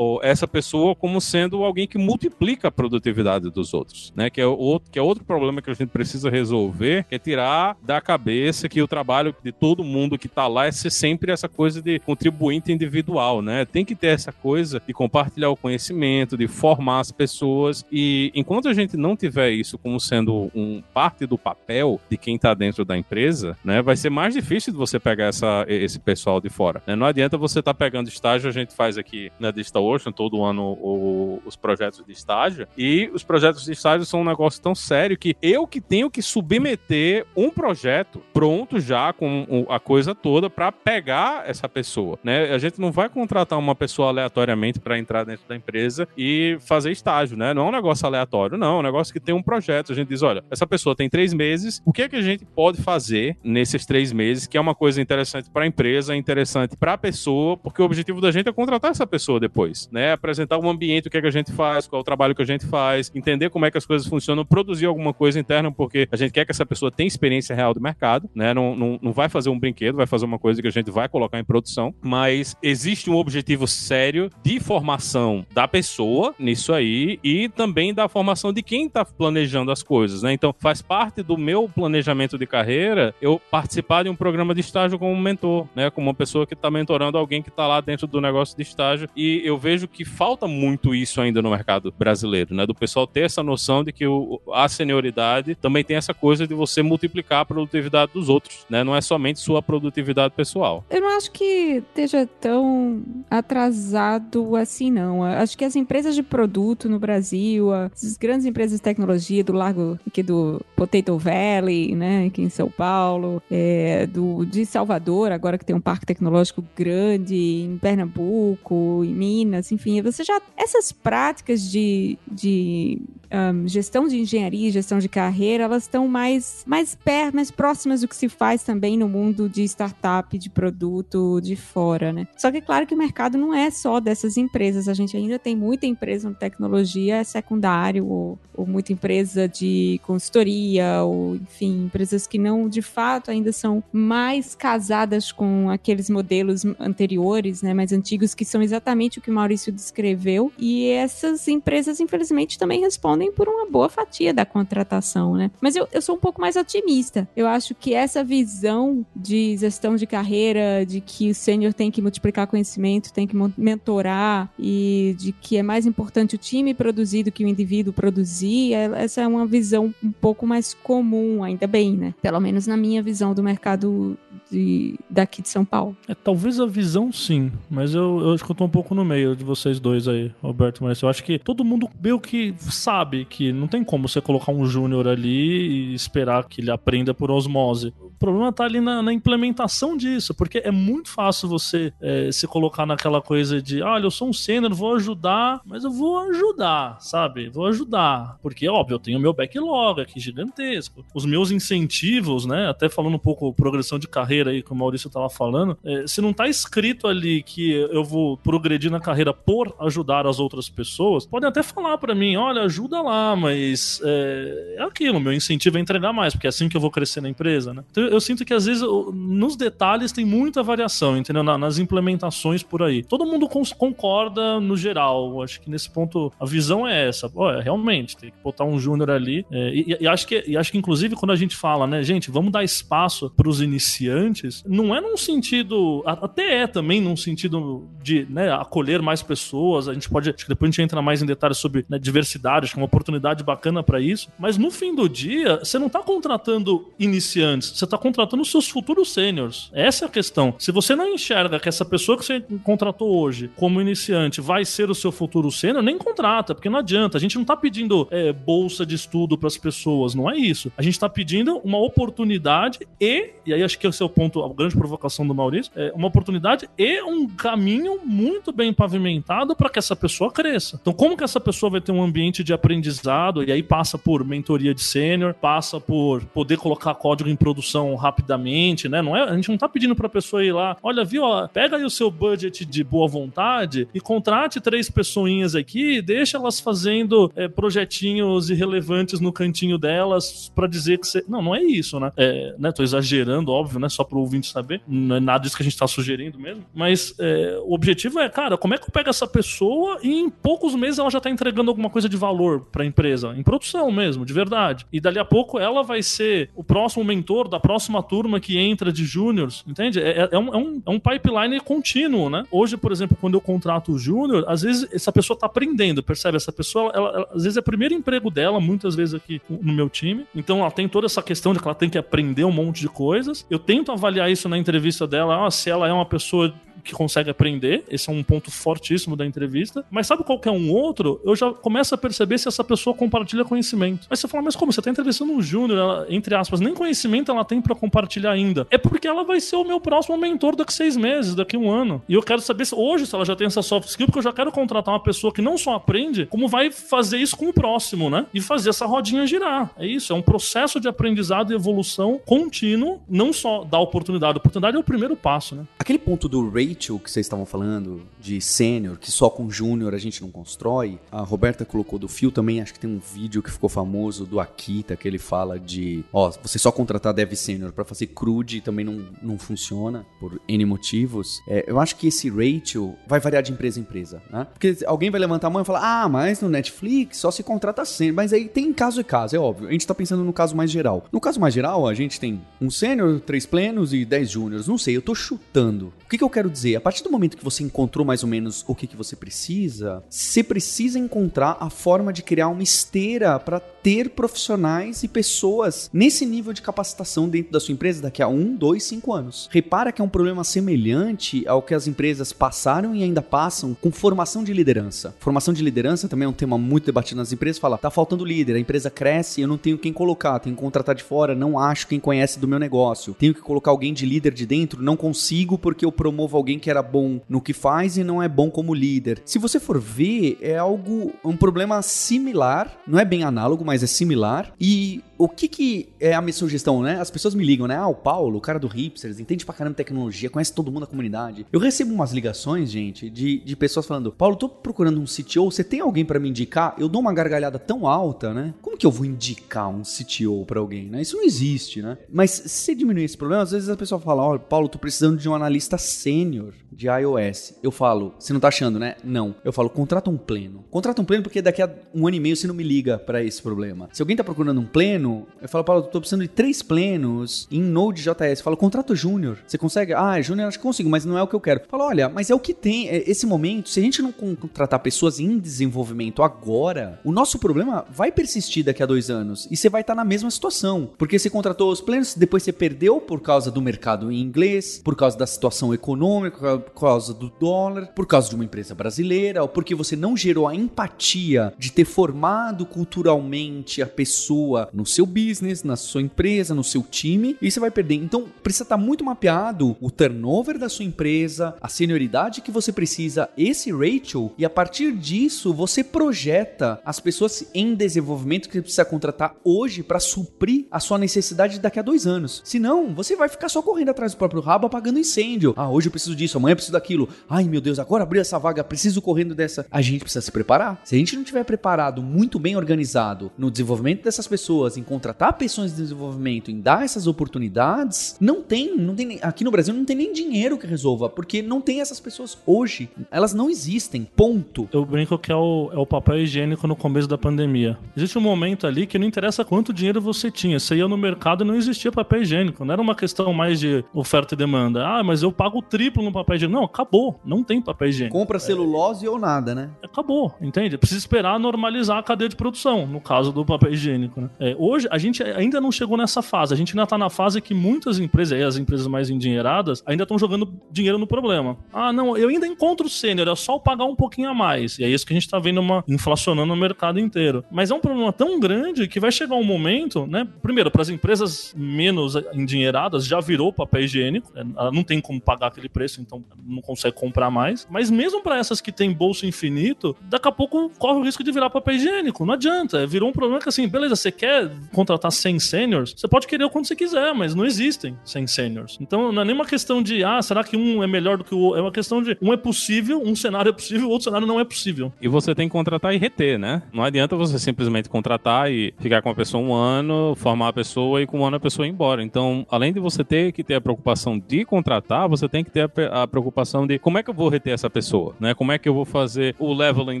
[0.22, 4.30] essa pessoa como sendo alguém que multiplica a produtividade dos outros, né?
[4.30, 7.76] Que é outro, que é outro problema que a gente precisa resolver, que é tirar
[7.82, 11.48] da cabeça que o trabalho de todo mundo que está lá é ser sempre essa
[11.48, 13.64] coisa de contribuinte individual, né?
[13.64, 18.68] Tem que ter essa coisa de compartilhar o conhecimento, de formar as pessoas e enquanto
[18.68, 22.84] a gente não tiver isso como sendo um parte do papel de quem está dentro
[22.84, 23.82] da empresa, né?
[23.82, 26.82] Vai ser mais difícil de você pegar essa, esse pessoal de fora.
[26.86, 26.94] né?
[26.96, 30.62] Não adianta você estar pegando estágio, a gente faz aqui na Digital Ocean todo ano
[30.80, 35.16] o- os projetos de estágio e os projetos de estágio são um negócio tão sério
[35.18, 40.72] que eu que tenho que submeter um projeto pronto já com a coisa toda para
[40.72, 42.52] pegar essa pessoa, né?
[42.52, 46.90] A gente não vai contratar uma pessoa aleatoriamente para entrar dentro da empresa e fazer
[46.90, 47.54] estágio, né?
[47.54, 48.76] Não é um negócio aleatório, não.
[48.76, 49.92] É um negócio que tem um projeto.
[49.92, 52.44] A gente diz, olha, essa pessoa tem três meses, o que é que a gente
[52.44, 56.94] pode fazer nesses três meses que é uma coisa interessante para a empresa, interessante para
[56.94, 60.12] a pessoa, porque o objetivo da gente é contratar essa pessoa depois, né?
[60.12, 62.42] Apresentar um ambiente, o que, é que a gente faz, qual é o trabalho que
[62.42, 66.06] a gente faz, entender como é que as coisas funcionam, produzir alguma coisa interna, porque
[66.12, 68.52] a gente quer que essa pessoa tenha experiência real do mercado, né?
[68.52, 71.08] Não, não, não vai fazer um brinquedo, vai fazer uma coisa que a gente vai
[71.08, 77.48] colocar em produção, mas existe um objetivo sério de formação da pessoa nisso aí e
[77.48, 80.32] também da formação de quem está planejando as coisas, né?
[80.32, 84.98] Então, faz parte do meu planejamento de carreira eu participar de um programa de estágio
[84.98, 85.88] como mentor, né?
[85.90, 89.08] Como uma pessoa que está mentorando alguém que está lá dentro do negócio de estágio.
[89.16, 92.66] E eu vejo que falta muito isso ainda no mercado brasileiro, né?
[92.66, 96.54] Do pessoal ter essa noção de que o, a senioridade também tem essa coisa de
[96.54, 98.82] você multiplicar a produtividade dos outros, né?
[98.84, 100.84] Não é somente sua produtividade pessoal.
[100.90, 105.22] Eu não acho que esteja tão atrasado assim, não.
[105.22, 109.98] Acho que as empresas de produto no Brasil, as grandes empresas de tecnologia do Largo
[110.06, 112.26] aqui do Potato Valley, né?
[112.26, 117.34] Aqui em São Paulo, é, do, de Salvador, agora que tem um parque tecnológico grande,
[117.34, 120.40] em Pernambuco, em Minas, enfim, você já.
[120.56, 122.98] Essas práticas de, de
[123.30, 128.08] um, gestão de engenharia, gestão de carreira, elas estão mais, mais perto, mais próximas do
[128.08, 132.26] que se faz também no mundo de startup, de produto de fora, né?
[132.38, 135.38] Só que é claro que o mercado não é só dessas empresas, a gente ainda
[135.38, 142.26] tem muita empresa de tecnologia secundário, ou, ou muita empresa de consultoria, ou enfim, empresas
[142.26, 148.34] que não de fato ainda são mais casadas com aqueles modelos anteriores, né, mais antigos,
[148.34, 150.50] que são exatamente o que o Maurício descreveu.
[150.58, 155.50] E essas empresas, infelizmente, também respondem por uma boa fatia da contratação, né?
[155.60, 157.28] Mas eu, eu sou um pouco mais otimista.
[157.36, 162.02] Eu acho que essa visão de gestão de carreira, de que o sênior tem que
[162.02, 167.32] multiplicar conhecimento, tem que mentorar e de que é mais importante o time produzir do
[167.32, 171.96] que o indivíduo produzir, é, essa é uma visão um pouco mais comum, ainda bem,
[171.96, 172.14] né?
[172.20, 174.16] Pelo menos na minha visão do mercado
[174.50, 175.96] de, daqui de São Paulo.
[176.08, 179.04] É, talvez a visão sim, mas eu, eu acho que eu tô um pouco no
[179.04, 181.06] meio de vocês dois aí, Roberto Maurício.
[181.06, 184.66] Eu acho que todo mundo meio que sabe que não tem como você colocar um
[184.66, 187.92] júnior ali e esperar que ele aprenda por osmose.
[188.18, 192.86] Problema tá ali na, na implementação disso, porque é muito fácil você é, se colocar
[192.86, 197.48] naquela coisa de, olha, eu sou um sênior, vou ajudar, mas eu vou ajudar, sabe?
[197.48, 198.38] Vou ajudar.
[198.42, 201.04] Porque, óbvio, eu tenho meu backlog aqui gigantesco.
[201.14, 202.68] Os meus incentivos, né?
[202.68, 206.20] Até falando um pouco progressão de carreira aí, que o Maurício tava falando, é, se
[206.20, 211.26] não tá escrito ali que eu vou progredir na carreira por ajudar as outras pessoas,
[211.26, 215.80] podem até falar para mim, olha, ajuda lá, mas é, é aquilo, meu incentivo é
[215.80, 217.84] entregar mais, porque é assim que eu vou crescer na empresa, né?
[217.90, 218.82] Então eu sinto que às vezes
[219.12, 221.42] nos detalhes tem muita variação, entendeu?
[221.42, 223.02] nas implementações por aí.
[223.02, 225.42] Todo mundo concorda no geral.
[225.42, 227.30] Acho que nesse ponto a visão é essa.
[227.34, 229.44] Olha, realmente, tem que botar um júnior ali.
[229.50, 232.30] É, e, e, acho que, e acho que, inclusive, quando a gente fala, né, gente,
[232.30, 236.02] vamos dar espaço para os iniciantes, não é num sentido.
[236.06, 239.88] Até é também num sentido de né, acolher mais pessoas.
[239.88, 240.30] A gente pode.
[240.30, 242.82] Acho que depois a gente entra mais em detalhes sobre né, diversidade, acho que é
[242.82, 244.28] uma oportunidade bacana para isso.
[244.38, 248.68] Mas no fim do dia, você não está contratando iniciantes, você está contratando os seus
[248.68, 249.70] futuros sêniors.
[249.72, 250.54] Essa é a questão.
[250.58, 254.90] Se você não enxerga que essa pessoa que você contratou hoje como iniciante vai ser
[254.90, 257.18] o seu futuro sênior, nem contrata, porque não adianta.
[257.18, 260.72] A gente não está pedindo é, bolsa de estudo para as pessoas, não é isso.
[260.76, 264.42] A gente está pedindo uma oportunidade e, e aí acho que esse é o ponto,
[264.42, 269.68] a grande provocação do Maurício, é uma oportunidade e um caminho muito bem pavimentado para
[269.68, 270.78] que essa pessoa cresça.
[270.80, 274.24] Então, como que essa pessoa vai ter um ambiente de aprendizado e aí passa por
[274.24, 279.02] mentoria de sênior, passa por poder colocar código em produção rapidamente, né?
[279.02, 281.46] Não é, a gente não está pedindo para a pessoa ir lá, olha, viu, ó,
[281.46, 286.60] pega aí o seu budget de boa vontade e contrate três pessoinhas aqui, deixa elas
[286.60, 291.24] fazendo é, projetinhos irrelevantes no cantinho delas para dizer que você.
[291.28, 292.12] Não, não é isso, né?
[292.16, 292.72] É, né?
[292.72, 293.88] Tô exagerando, óbvio, né?
[293.88, 294.80] Só pro ouvinte saber.
[294.86, 296.64] Não é nada disso que a gente tá sugerindo mesmo.
[296.74, 300.30] Mas é, o objetivo é, cara, como é que eu pego essa pessoa e em
[300.30, 303.34] poucos meses ela já tá entregando alguma coisa de valor pra empresa?
[303.36, 304.86] Em produção mesmo, de verdade.
[304.92, 308.92] E dali a pouco ela vai ser o próximo mentor da próxima turma que entra
[308.92, 310.00] de júniors, entende?
[310.00, 312.44] É, é, é um, é, um, é um pipeline contínuo, né?
[312.50, 316.36] Hoje, por exemplo, quando eu contrato o júnior, às vezes essa pessoa tá aprendendo, percebe?
[316.36, 319.72] Essa pessoa, ela, ela, às vezes é o primeiro emprego dela, muitas vezes aqui no
[319.72, 320.26] meu time.
[320.34, 322.88] Então ela tem toda essa questão de que ela tem que aprender um monte de
[322.88, 323.46] coisas.
[323.50, 327.30] Eu tento avaliar isso na entrevista dela, ah, se ela é uma pessoa que consegue
[327.30, 327.84] aprender.
[327.88, 329.84] Esse é um ponto fortíssimo da entrevista.
[329.90, 331.20] Mas sabe qual é um outro?
[331.24, 334.06] Eu já começo a perceber se essa pessoa compartilha conhecimento.
[334.08, 334.72] Mas você fala, mas como?
[334.72, 338.66] Você está entrevistando um júnior, entre aspas, nem conhecimento ela tem para compartilhar ainda.
[338.70, 342.02] É porque ela vai ser o meu próximo mentor daqui seis meses, daqui um ano.
[342.08, 344.22] E eu quero saber se hoje se ela já tem essa soft skill, porque eu
[344.22, 347.52] já quero contratar uma pessoa que não só aprende, como vai fazer isso com o
[347.52, 348.26] próximo, né?
[348.34, 349.70] E fazer essa rodinha girar.
[349.78, 354.36] É isso, é um processo de aprendizado e evolução contínuo, não só da oportunidade.
[354.36, 355.64] A oportunidade é o primeiro passo, né?
[355.78, 359.94] Aquele ponto do rate Rachel que vocês estavam falando, de sênior, que só com júnior
[359.94, 363.42] a gente não constrói, a Roberta colocou do Fio também, acho que tem um vídeo
[363.42, 367.72] que ficou famoso do Akita, que ele fala de, ó, você só contratar dev sênior
[367.72, 371.40] para fazer crude também não, não funciona, por N motivos.
[371.48, 374.46] É, eu acho que esse Rachel vai variar de empresa em empresa, né?
[374.52, 377.84] Porque alguém vai levantar a mão e falar, ah, mas no Netflix só se contrata
[377.84, 379.68] sênior, mas aí tem caso e caso, é óbvio.
[379.68, 381.04] A gente tá pensando no caso mais geral.
[381.12, 384.66] No caso mais geral, a gente tem um sênior, três plenos e dez júniores.
[384.66, 385.92] Não sei, eu tô chutando.
[386.04, 386.76] O que, que eu quero dizer?
[386.76, 390.04] A partir do momento que você encontrou mais ou menos o que, que você precisa,
[390.08, 396.26] você precisa encontrar a forma de criar uma esteira para ter profissionais e pessoas nesse
[396.26, 399.48] nível de capacitação dentro da sua empresa daqui a um, dois, cinco anos.
[399.50, 403.90] Repara que é um problema semelhante ao que as empresas passaram e ainda passam com
[403.90, 405.14] formação de liderança.
[405.18, 407.58] Formação de liderança também é um tema muito debatido nas empresas.
[407.58, 410.94] Fala, tá faltando líder, a empresa cresce, eu não tenho quem colocar, tenho que contratar
[410.94, 413.14] de fora, não acho quem conhece do meu negócio.
[413.14, 416.70] Tenho que colocar alguém de líder de dentro, não consigo porque eu promovo alguém que
[416.70, 419.22] era bom no que faz e não é bom como líder.
[419.24, 423.86] Se você for ver, é algo, um problema similar, não é bem análogo, mas é
[423.86, 424.52] similar.
[424.60, 427.00] E o que que é a minha sugestão, né?
[427.00, 427.76] As pessoas me ligam, né?
[427.76, 430.86] Ah, o Paulo, o cara do Hipsters, entende pra caramba tecnologia, conhece todo mundo da
[430.86, 431.46] comunidade.
[431.52, 435.64] Eu recebo umas ligações, gente, de, de pessoas falando: Paulo, tô procurando um CTO, você
[435.64, 436.74] tem alguém para me indicar?
[436.78, 438.54] Eu dou uma gargalhada tão alta, né?
[438.60, 441.02] Como que eu vou indicar um CTO para alguém, né?
[441.02, 441.98] Isso não existe, né?
[442.12, 445.18] Mas se diminuir esse problema, às vezes a pessoa fala: Ó, oh, Paulo, tô precisando
[445.18, 447.54] de um analista sênior de iOS.
[447.62, 448.96] Eu falo: Você não tá achando, né?
[449.04, 449.34] Não.
[449.44, 450.64] Eu falo: Contrata um pleno.
[450.70, 453.22] Contrata um pleno porque daqui a um ano e meio você não me liga para
[453.22, 453.88] esse problema.
[453.92, 455.03] Se alguém tá procurando um pleno,
[455.40, 458.38] eu falo: Paulo, tô precisando de três plenos em Node.js.
[458.38, 459.38] Eu falo: Contrata júnior.
[459.46, 459.92] Você consegue?
[459.92, 461.60] Ah, júnior acho que consigo, mas não é o que eu quero.
[461.60, 462.88] Eu falo: Olha, mas é o que tem.
[462.88, 467.84] É esse momento, se a gente não contratar pessoas em desenvolvimento agora, o nosso problema
[467.90, 470.90] vai persistir daqui a dois anos e você vai estar na mesma situação.
[470.96, 474.96] Porque você contratou os plenos, depois você perdeu por causa do mercado em inglês, por
[474.96, 479.48] causa da situação econômica, por causa do dólar, por causa de uma empresa brasileira, ou
[479.48, 485.62] porque você não gerou a empatia de ter formado culturalmente a pessoa no seu business,
[485.62, 487.96] na sua empresa, no seu time, e você vai perder.
[487.96, 493.28] Então, precisa estar muito mapeado o turnover da sua empresa, a senioridade que você precisa,
[493.36, 498.84] esse Rachel, e a partir disso você projeta as pessoas em desenvolvimento que você precisa
[498.84, 502.40] contratar hoje para suprir a sua necessidade daqui a dois anos.
[502.44, 505.54] Senão, você vai ficar só correndo atrás do próprio rabo apagando incêndio.
[505.56, 507.08] Ah, hoje eu preciso disso, amanhã eu preciso daquilo.
[507.28, 509.66] Ai meu Deus, agora abriu essa vaga, preciso correndo dessa.
[509.70, 510.80] A gente precisa se preparar.
[510.84, 515.32] Se a gente não tiver preparado, muito bem organizado no desenvolvimento dessas pessoas, em contratar
[515.34, 519.84] pessoas de desenvolvimento, em dar essas oportunidades, não tem, não tem aqui no Brasil não
[519.84, 522.88] tem nem dinheiro que resolva, porque não tem essas pessoas hoje.
[523.10, 524.06] Elas não existem.
[524.16, 524.68] Ponto.
[524.72, 527.78] Eu brinco que é o, é o papel higiênico no começo da pandemia.
[527.96, 530.58] Existe um momento ali que não interessa quanto dinheiro você tinha.
[530.58, 532.64] Você ia no mercado e não existia papel higiênico.
[532.64, 534.86] Não era uma questão mais de oferta e demanda.
[534.86, 536.58] Ah, mas eu pago o triplo no papel higiênico.
[536.58, 537.20] Não, acabou.
[537.24, 538.16] Não tem papel higiênico.
[538.16, 539.10] Compra celulose é...
[539.10, 539.70] ou nada, né?
[539.82, 540.76] Acabou, entende?
[540.76, 544.20] Precisa esperar normalizar a cadeia de produção, no caso do papel higiênico.
[544.20, 544.30] Né?
[544.38, 546.54] É, hoje, a gente ainda não chegou nessa fase.
[546.54, 550.18] A gente ainda está na fase que muitas empresas, as empresas mais endinheiradas, ainda estão
[550.18, 551.56] jogando dinheiro no problema.
[551.72, 554.78] Ah, não, eu ainda encontro sênior, é só pagar um pouquinho a mais.
[554.78, 557.44] E é isso que a gente está vendo uma inflacionando o mercado inteiro.
[557.50, 560.26] Mas é um problema tão grande que vai chegar um momento, né?
[560.42, 564.32] Primeiro, para as empresas menos endinheiradas, já virou papel higiênico.
[564.34, 564.44] Né?
[564.56, 567.66] Ela não tem como pagar aquele preço, então não consegue comprar mais.
[567.70, 571.32] Mas mesmo para essas que têm bolso infinito, daqui a pouco corre o risco de
[571.32, 572.24] virar papel higiênico.
[572.24, 572.86] Não adianta.
[572.86, 576.50] Virou um problema que assim, beleza, você quer contratar 100 seniors, você pode querer o
[576.50, 578.78] quanto você quiser, mas não existem 100 seniors.
[578.80, 581.34] Então não é nem uma questão de, ah, será que um é melhor do que
[581.34, 581.58] o outro?
[581.58, 584.44] É uma questão de um é possível, um cenário é possível, outro cenário não é
[584.44, 584.92] possível.
[585.00, 586.62] E você tem que contratar e reter, né?
[586.72, 591.02] Não adianta você simplesmente contratar e ficar com a pessoa um ano, formar a pessoa
[591.02, 592.02] e com um ano a pessoa ir embora.
[592.02, 595.70] Então, além de você ter que ter a preocupação de contratar, você tem que ter
[595.92, 598.34] a, preocupação de como é que eu vou reter essa pessoa, né?
[598.34, 600.00] Como é que eu vou fazer o leveling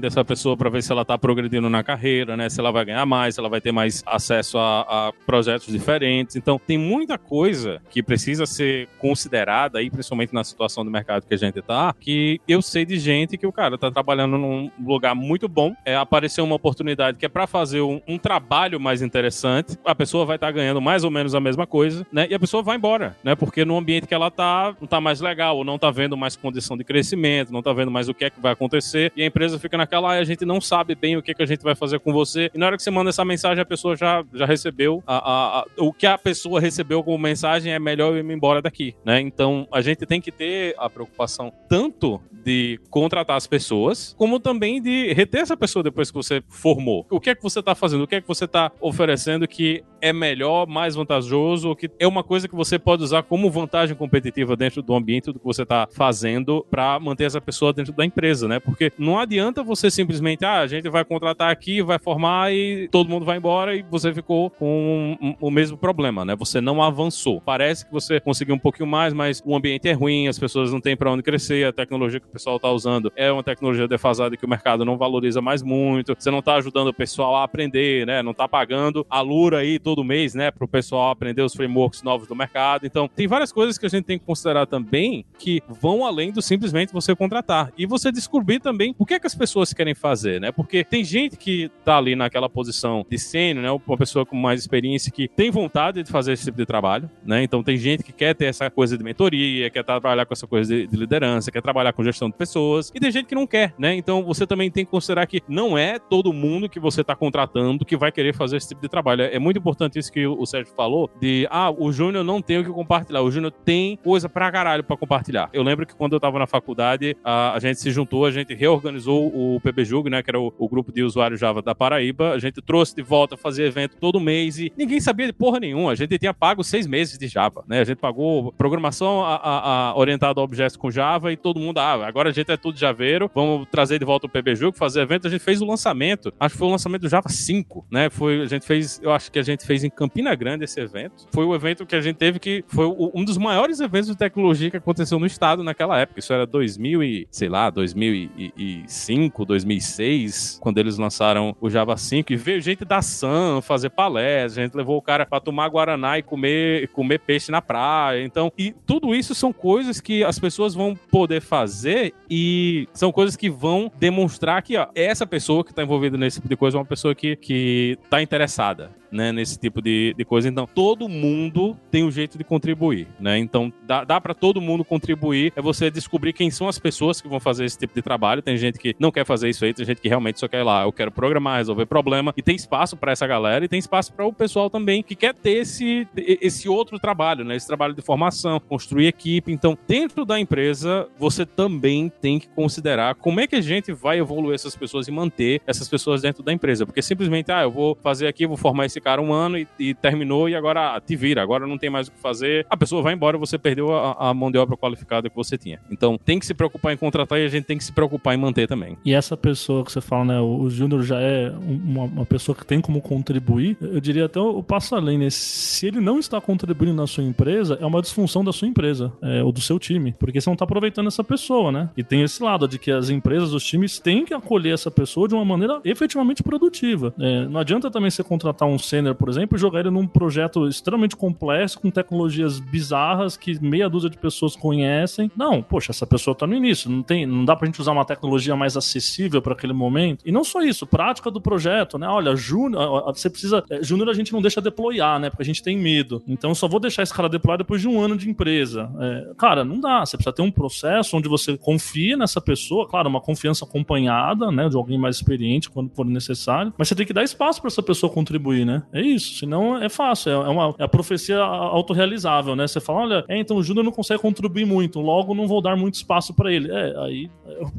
[0.00, 2.48] dessa pessoa para ver se ela tá progredindo na carreira, né?
[2.48, 6.36] Se ela vai ganhar mais, se ela vai ter mais acesso a, a projetos diferentes.
[6.36, 11.34] Então, tem muita coisa que precisa ser considerada aí, principalmente na situação do mercado que
[11.34, 15.14] a gente tá, que eu sei de gente que o cara tá trabalhando num lugar
[15.14, 19.78] muito bom, é, apareceu uma oportunidade que é para fazer um, um, trabalho mais interessante,
[19.84, 22.26] a pessoa vai estar tá ganhando mais ou menos a mesma coisa, né?
[22.30, 23.34] E a pessoa vai embora, né?
[23.34, 26.36] Porque no ambiente que ela tá, não tá mais legal, ou não tá vendo mais
[26.36, 29.26] condição de crescimento, não tá vendo mais o que é que vai acontecer, e a
[29.26, 31.62] empresa fica naquela, ah, a gente não sabe bem o que, é que a gente
[31.62, 34.24] vai fazer com você, e na hora que você manda essa mensagem, a pessoa já,
[34.32, 38.18] já recebeu a, a, a, o que a pessoa recebeu como mensagem é melhor eu
[38.18, 39.20] ir embora daqui, né?
[39.20, 44.80] Então, a gente tem que ter a preocupação tanto de contratar as pessoas, como também
[44.80, 47.06] de reter essa pessoa depois que você formou.
[47.10, 48.04] O que é que você está fazendo?
[48.04, 52.06] O que é que você está oferecendo que é melhor, mais vantajoso, ou que é
[52.06, 55.62] uma coisa que você pode usar como vantagem competitiva dentro do ambiente do que você
[55.62, 58.60] está fazendo para manter essa pessoa dentro da empresa, né?
[58.60, 63.08] Porque não adianta você simplesmente, ah, a gente vai contratar aqui, vai formar e todo
[63.08, 66.36] mundo vai embora e você ficou com o mesmo problema, né?
[66.36, 67.40] Você não avançou.
[67.40, 70.82] Parece que você conseguiu um pouquinho mais, mas o ambiente é ruim, as pessoas não
[70.82, 74.36] têm para onde crescer, a tecnologia que o pessoal está usando é uma tecnologia defasada
[74.36, 78.06] que o mercado não valoriza mais muito, você não está ajudando o pessoal a aprender,
[78.06, 78.22] né?
[78.22, 80.50] Não está pagando a Lura aí todo mês, né?
[80.50, 82.86] Para o pessoal aprender os frameworks novos do mercado.
[82.86, 86.40] Então, tem várias coisas que a gente tem que considerar também que vão além do
[86.40, 87.70] simplesmente você contratar.
[87.76, 90.50] E você descobrir também o que é que as pessoas querem fazer, né?
[90.50, 93.70] Porque tem gente que tá ali naquela posição de sênior, né?
[93.70, 97.42] Uma pessoa com mais experiência que tem vontade de fazer esse tipo de trabalho, né?
[97.42, 100.74] Então tem gente que quer ter essa coisa de mentoria, quer trabalhar com essa coisa
[100.74, 103.74] de, de liderança, quer trabalhar com gestão de pessoas, e tem gente que não quer,
[103.78, 103.94] né?
[103.94, 107.84] Então você também tem que considerar que não é todo mundo que você está contratando
[107.84, 109.22] que vai querer fazer esse tipo de trabalho.
[109.22, 112.64] É muito importante isso que o Sérgio falou, de ah, o Júnior não tem o
[112.64, 115.48] que compartilhar, o Júnior tem coisa pra caralho pra compartilhar.
[115.52, 118.54] Eu lembro que quando eu tava na faculdade, a, a gente se juntou, a gente
[118.54, 122.38] reorganizou o PBJUG, né, que era o, o, grupo de usuários Java da Paraíba, a
[122.38, 125.94] gente trouxe de volta, fazia evento todo mês e ninguém sabia de porra nenhuma, a
[125.94, 129.96] gente tinha pago seis meses de Java, né, a gente pagou programação a, a, a
[129.96, 133.30] orientada a objetos com Java e todo mundo, ah, agora a gente é tudo javeiro,
[133.34, 136.58] vamos trazer de volta o PBJUG, fazer evento, a gente fez o lançamento, acho que
[136.58, 139.42] foi o lançamento do Java 5, né, foi, a gente fez, eu acho que a
[139.42, 142.64] gente fez em Campina Grande esse evento, foi o evento que a gente teve que,
[142.68, 146.46] foi um dos maiores eventos de tecnologia que aconteceu no estado naquela época, isso era
[146.46, 152.84] 2000 e, sei lá, 2005, 2006, quando eles lançaram o Java 5 e veio gente
[152.84, 157.18] da Sun fazer palestra, a gente levou o cara para tomar guaraná e comer, comer
[157.18, 158.24] peixe na praia.
[158.24, 163.36] Então, e tudo isso são coisas que as pessoas vão poder fazer e são coisas
[163.36, 166.80] que vão demonstrar que ó, essa pessoa que está envolvida nesse tipo de coisa é
[166.80, 170.48] uma pessoa que, que tá interessada né, nesse tipo de, de coisa.
[170.48, 173.38] Então, todo mundo tem um jeito de contribuir, né?
[173.38, 175.52] Então, dá, dá para todo mundo contribuir.
[175.54, 178.42] É você descobrir quem são as pessoas que vão fazer esse tipo de trabalho.
[178.42, 180.64] Tem gente que não quer fazer isso aí, tem gente que realmente só quer ir
[180.64, 182.34] lá, eu quero programar, resolver problema.
[182.36, 185.32] E tem espaço para essa galera e tem espaço para o pessoal também que quer
[185.32, 187.54] ter esse, esse outro trabalho, né?
[187.54, 189.52] Esse trabalho de formação, construir equipe.
[189.52, 194.18] Então, dentro da empresa, você também tem que considerar como é que a gente vai
[194.18, 196.84] evoluir essas pessoas e manter essas pessoas dentro da empresa.
[196.84, 199.94] Porque simplesmente, ah, eu vou fazer aqui, vou formar esse cara um ano e, e
[199.94, 202.66] terminou e agora te vira, agora não tem mais o que fazer.
[202.70, 205.78] A pessoa vai embora, você perdeu a, a, mão de obra qualificada que você tinha.
[205.90, 208.38] Então tem que se preocupar em contratar e a gente tem que se preocupar em
[208.38, 208.96] manter também.
[209.04, 212.64] E essa pessoa que você fala, né, o Júnior já é uma, uma, pessoa que
[212.64, 215.28] tem como contribuir, eu diria até o passo além, né?
[215.30, 219.42] Se ele não está contribuindo na sua empresa, é uma disfunção da sua empresa, é,
[219.42, 221.90] ou do seu time, porque você não está aproveitando essa pessoa, né?
[221.96, 225.28] E tem esse lado de que as empresas, os times têm que acolher essa pessoa
[225.28, 227.12] de uma maneira efetivamente produtiva.
[227.18, 228.78] É, não adianta também você contratar um
[229.14, 234.10] por exemplo, e jogar ele num projeto extremamente complexo, com tecnologias bizarras que meia dúzia
[234.10, 235.30] de pessoas conhecem.
[235.36, 238.04] Não, poxa, essa pessoa tá no início, não tem, não dá pra gente usar uma
[238.04, 240.22] tecnologia mais acessível para aquele momento.
[240.24, 242.06] E não só isso, prática do projeto, né?
[242.08, 245.30] Olha, Júnior, você precisa, é, Júnior a gente não deixa deployar, né?
[245.30, 246.22] Porque a gente tem medo.
[246.26, 248.90] Então só vou deixar esse cara deployar depois de um ano de empresa.
[249.00, 250.04] É, cara, não dá.
[250.04, 254.68] Você precisa ter um processo onde você confia nessa pessoa, claro, uma confiança acompanhada, né,
[254.68, 257.82] de alguém mais experiente quando for necessário, mas você tem que dar espaço para essa
[257.82, 258.82] pessoa contribuir, né?
[258.92, 259.38] É isso.
[259.38, 262.66] Senão é fácil, é, uma é a profecia autorrealizável, né?
[262.66, 265.76] Você fala, olha, é, então o Júnior não consegue contribuir muito, logo não vou dar
[265.76, 266.70] muito espaço para ele.
[266.70, 267.30] É, aí,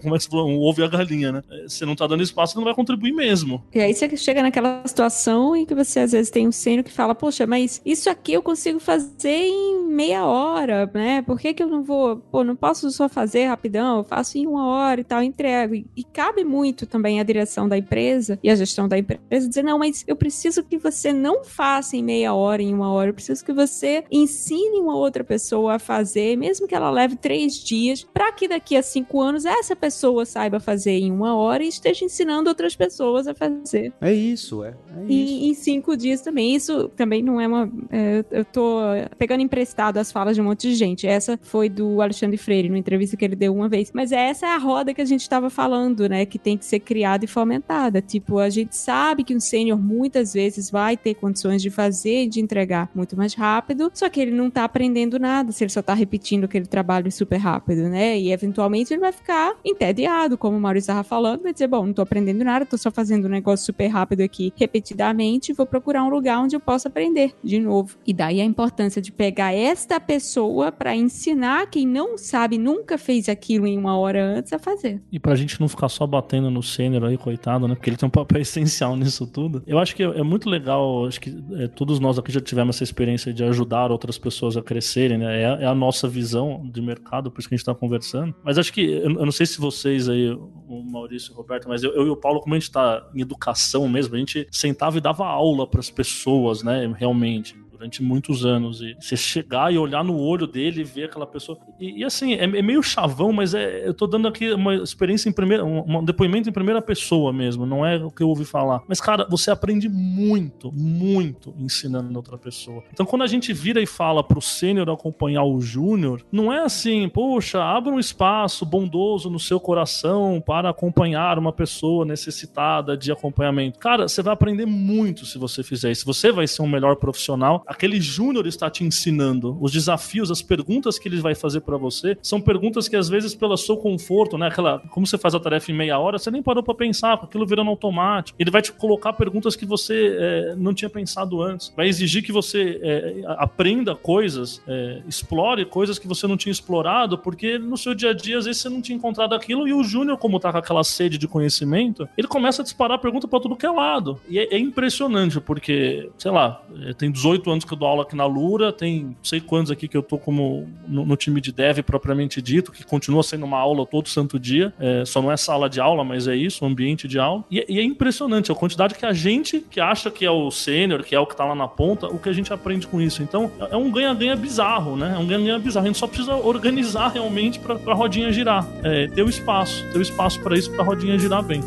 [0.01, 0.49] como é que você falou?
[0.49, 1.41] Um ovo e a galinha, né?
[1.49, 3.63] É, você não tá dando espaço, não vai contribuir mesmo.
[3.73, 6.91] E aí você chega naquela situação em que você às vezes tem um sênior que
[6.91, 11.21] fala, poxa, mas isso aqui eu consigo fazer em meia hora, né?
[11.21, 14.47] Por que, que eu não vou, pô, não posso só fazer rapidão, eu faço em
[14.47, 15.75] uma hora e tal, entrego.
[15.75, 19.63] E, e cabe muito também a direção da empresa e a gestão da empresa dizer,
[19.63, 23.09] não, mas eu preciso que você não faça em meia hora, em uma hora.
[23.09, 27.55] Eu preciso que você ensine uma outra pessoa a fazer, mesmo que ela leve três
[27.55, 31.67] dias, para que daqui a cinco anos essa pessoa saiba fazer em uma hora e
[31.67, 33.91] esteja ensinando outras pessoas a fazer.
[33.99, 34.69] É isso, é.
[34.69, 36.55] é e em cinco dias também.
[36.55, 37.71] Isso também não é uma.
[37.89, 38.79] É, eu tô
[39.17, 41.07] pegando emprestado as falas de um monte de gente.
[41.07, 43.91] Essa foi do Alexandre Freire, numa entrevista que ele deu uma vez.
[43.93, 46.25] Mas essa é a roda que a gente estava falando, né?
[46.25, 48.01] Que tem que ser criada e fomentada.
[48.01, 52.41] Tipo, a gente sabe que um sênior muitas vezes vai ter condições de fazer, de
[52.41, 55.93] entregar muito mais rápido, só que ele não tá aprendendo nada se ele só tá
[55.93, 58.19] repetindo aquele trabalho super rápido, né?
[58.19, 61.93] E eventualmente ele vai ficar entediado, como o Maurício estava falando, vai dizer, bom, não
[61.93, 66.09] tô aprendendo nada, tô só fazendo um negócio super rápido aqui repetidamente, vou procurar um
[66.09, 67.97] lugar onde eu possa aprender de novo.
[68.05, 73.29] E daí a importância de pegar esta pessoa para ensinar quem não sabe, nunca fez
[73.29, 75.01] aquilo em uma hora antes a fazer.
[75.09, 77.75] E pra gente não ficar só batendo no sênior aí, coitado, né?
[77.75, 79.63] Porque ele tem um papel essencial nisso tudo.
[79.65, 82.75] Eu acho que é muito legal legal, acho que é, todos nós aqui já tivemos
[82.75, 85.43] essa experiência de ajudar outras pessoas a crescerem, né?
[85.43, 88.34] É, é a nossa visão de mercado, por isso que a gente está conversando.
[88.43, 91.69] Mas acho que, eu, eu, não sei se vocês aí, o Maurício e o Roberto,
[91.69, 94.47] mas eu, eu e o Paulo, como a gente está em educação mesmo, a gente
[94.51, 96.91] sentava e dava aula para as pessoas, né?
[96.97, 98.81] Realmente durante muitos anos.
[98.81, 101.57] E você chegar e olhar no olho dele e ver aquela pessoa.
[101.79, 105.29] E, e assim, é, é, meio chavão, mas é, eu tô dando aqui uma experiência
[105.29, 105.63] em primeira.
[105.63, 108.81] Um, um, depoimento em primeira pessoa mesmo, não é o que eu ouvi falar.
[108.87, 112.83] Mas, cara, você aprende muito, muito ensinando outra pessoa.
[112.91, 117.07] Então, quando a gente vira e fala pro sênior acompanhar o júnior, não é assim,
[117.09, 123.79] poxa, abra um espaço bondoso no seu coração para acompanhar uma pessoa necessitada de acompanhamento.
[123.79, 126.05] Cara, você vai aprender muito se você fizer isso.
[126.05, 129.57] Você vai ser um melhor profissional aquele júnior está te ensinando.
[129.61, 133.35] Os desafios, as perguntas que ele vai fazer para você são perguntas que às vezes
[133.35, 136.41] pelo seu conforto, né, aquela, como você faz a tarefa em meia hora, você nem
[136.41, 138.35] parou para pensar, aquilo virando automático.
[138.39, 141.71] Ele vai te colocar perguntas que você é, não tinha pensado antes.
[141.75, 147.17] Vai exigir que você é, aprenda coisas, é, explore coisas que você não tinha explorado,
[147.17, 149.83] porque no seu dia a dia às vezes você não tinha encontrado aquilo e o
[149.83, 153.55] júnior, como tá com aquela sede de conhecimento, ele começa a disparar pergunta para tudo
[153.55, 154.19] que é lado.
[154.29, 156.61] E é, é impressionante porque, sei lá,
[156.97, 159.87] tem 18 anos que eu dou aula aqui na Lura, tem não sei quantos aqui
[159.87, 163.59] que eu tô como no, no time de dev propriamente dito, que continua sendo uma
[163.59, 164.73] aula todo santo dia.
[164.79, 167.43] É, só não é sala de aula, mas é isso, ambiente de aula.
[167.49, 171.03] E, e, é impressionante a quantidade que a gente, que acha que é o sênior,
[171.03, 173.21] que é o que tá lá na ponta, o que a gente aprende com isso.
[173.21, 175.13] Então, é um ganha-ganha bizarro, né?
[175.15, 175.85] É um ganha-ganha bizarro.
[175.85, 178.67] A gente só precisa organizar realmente para a rodinha girar.
[178.83, 181.61] É, ter o espaço, ter o espaço para isso, para a rodinha girar bem.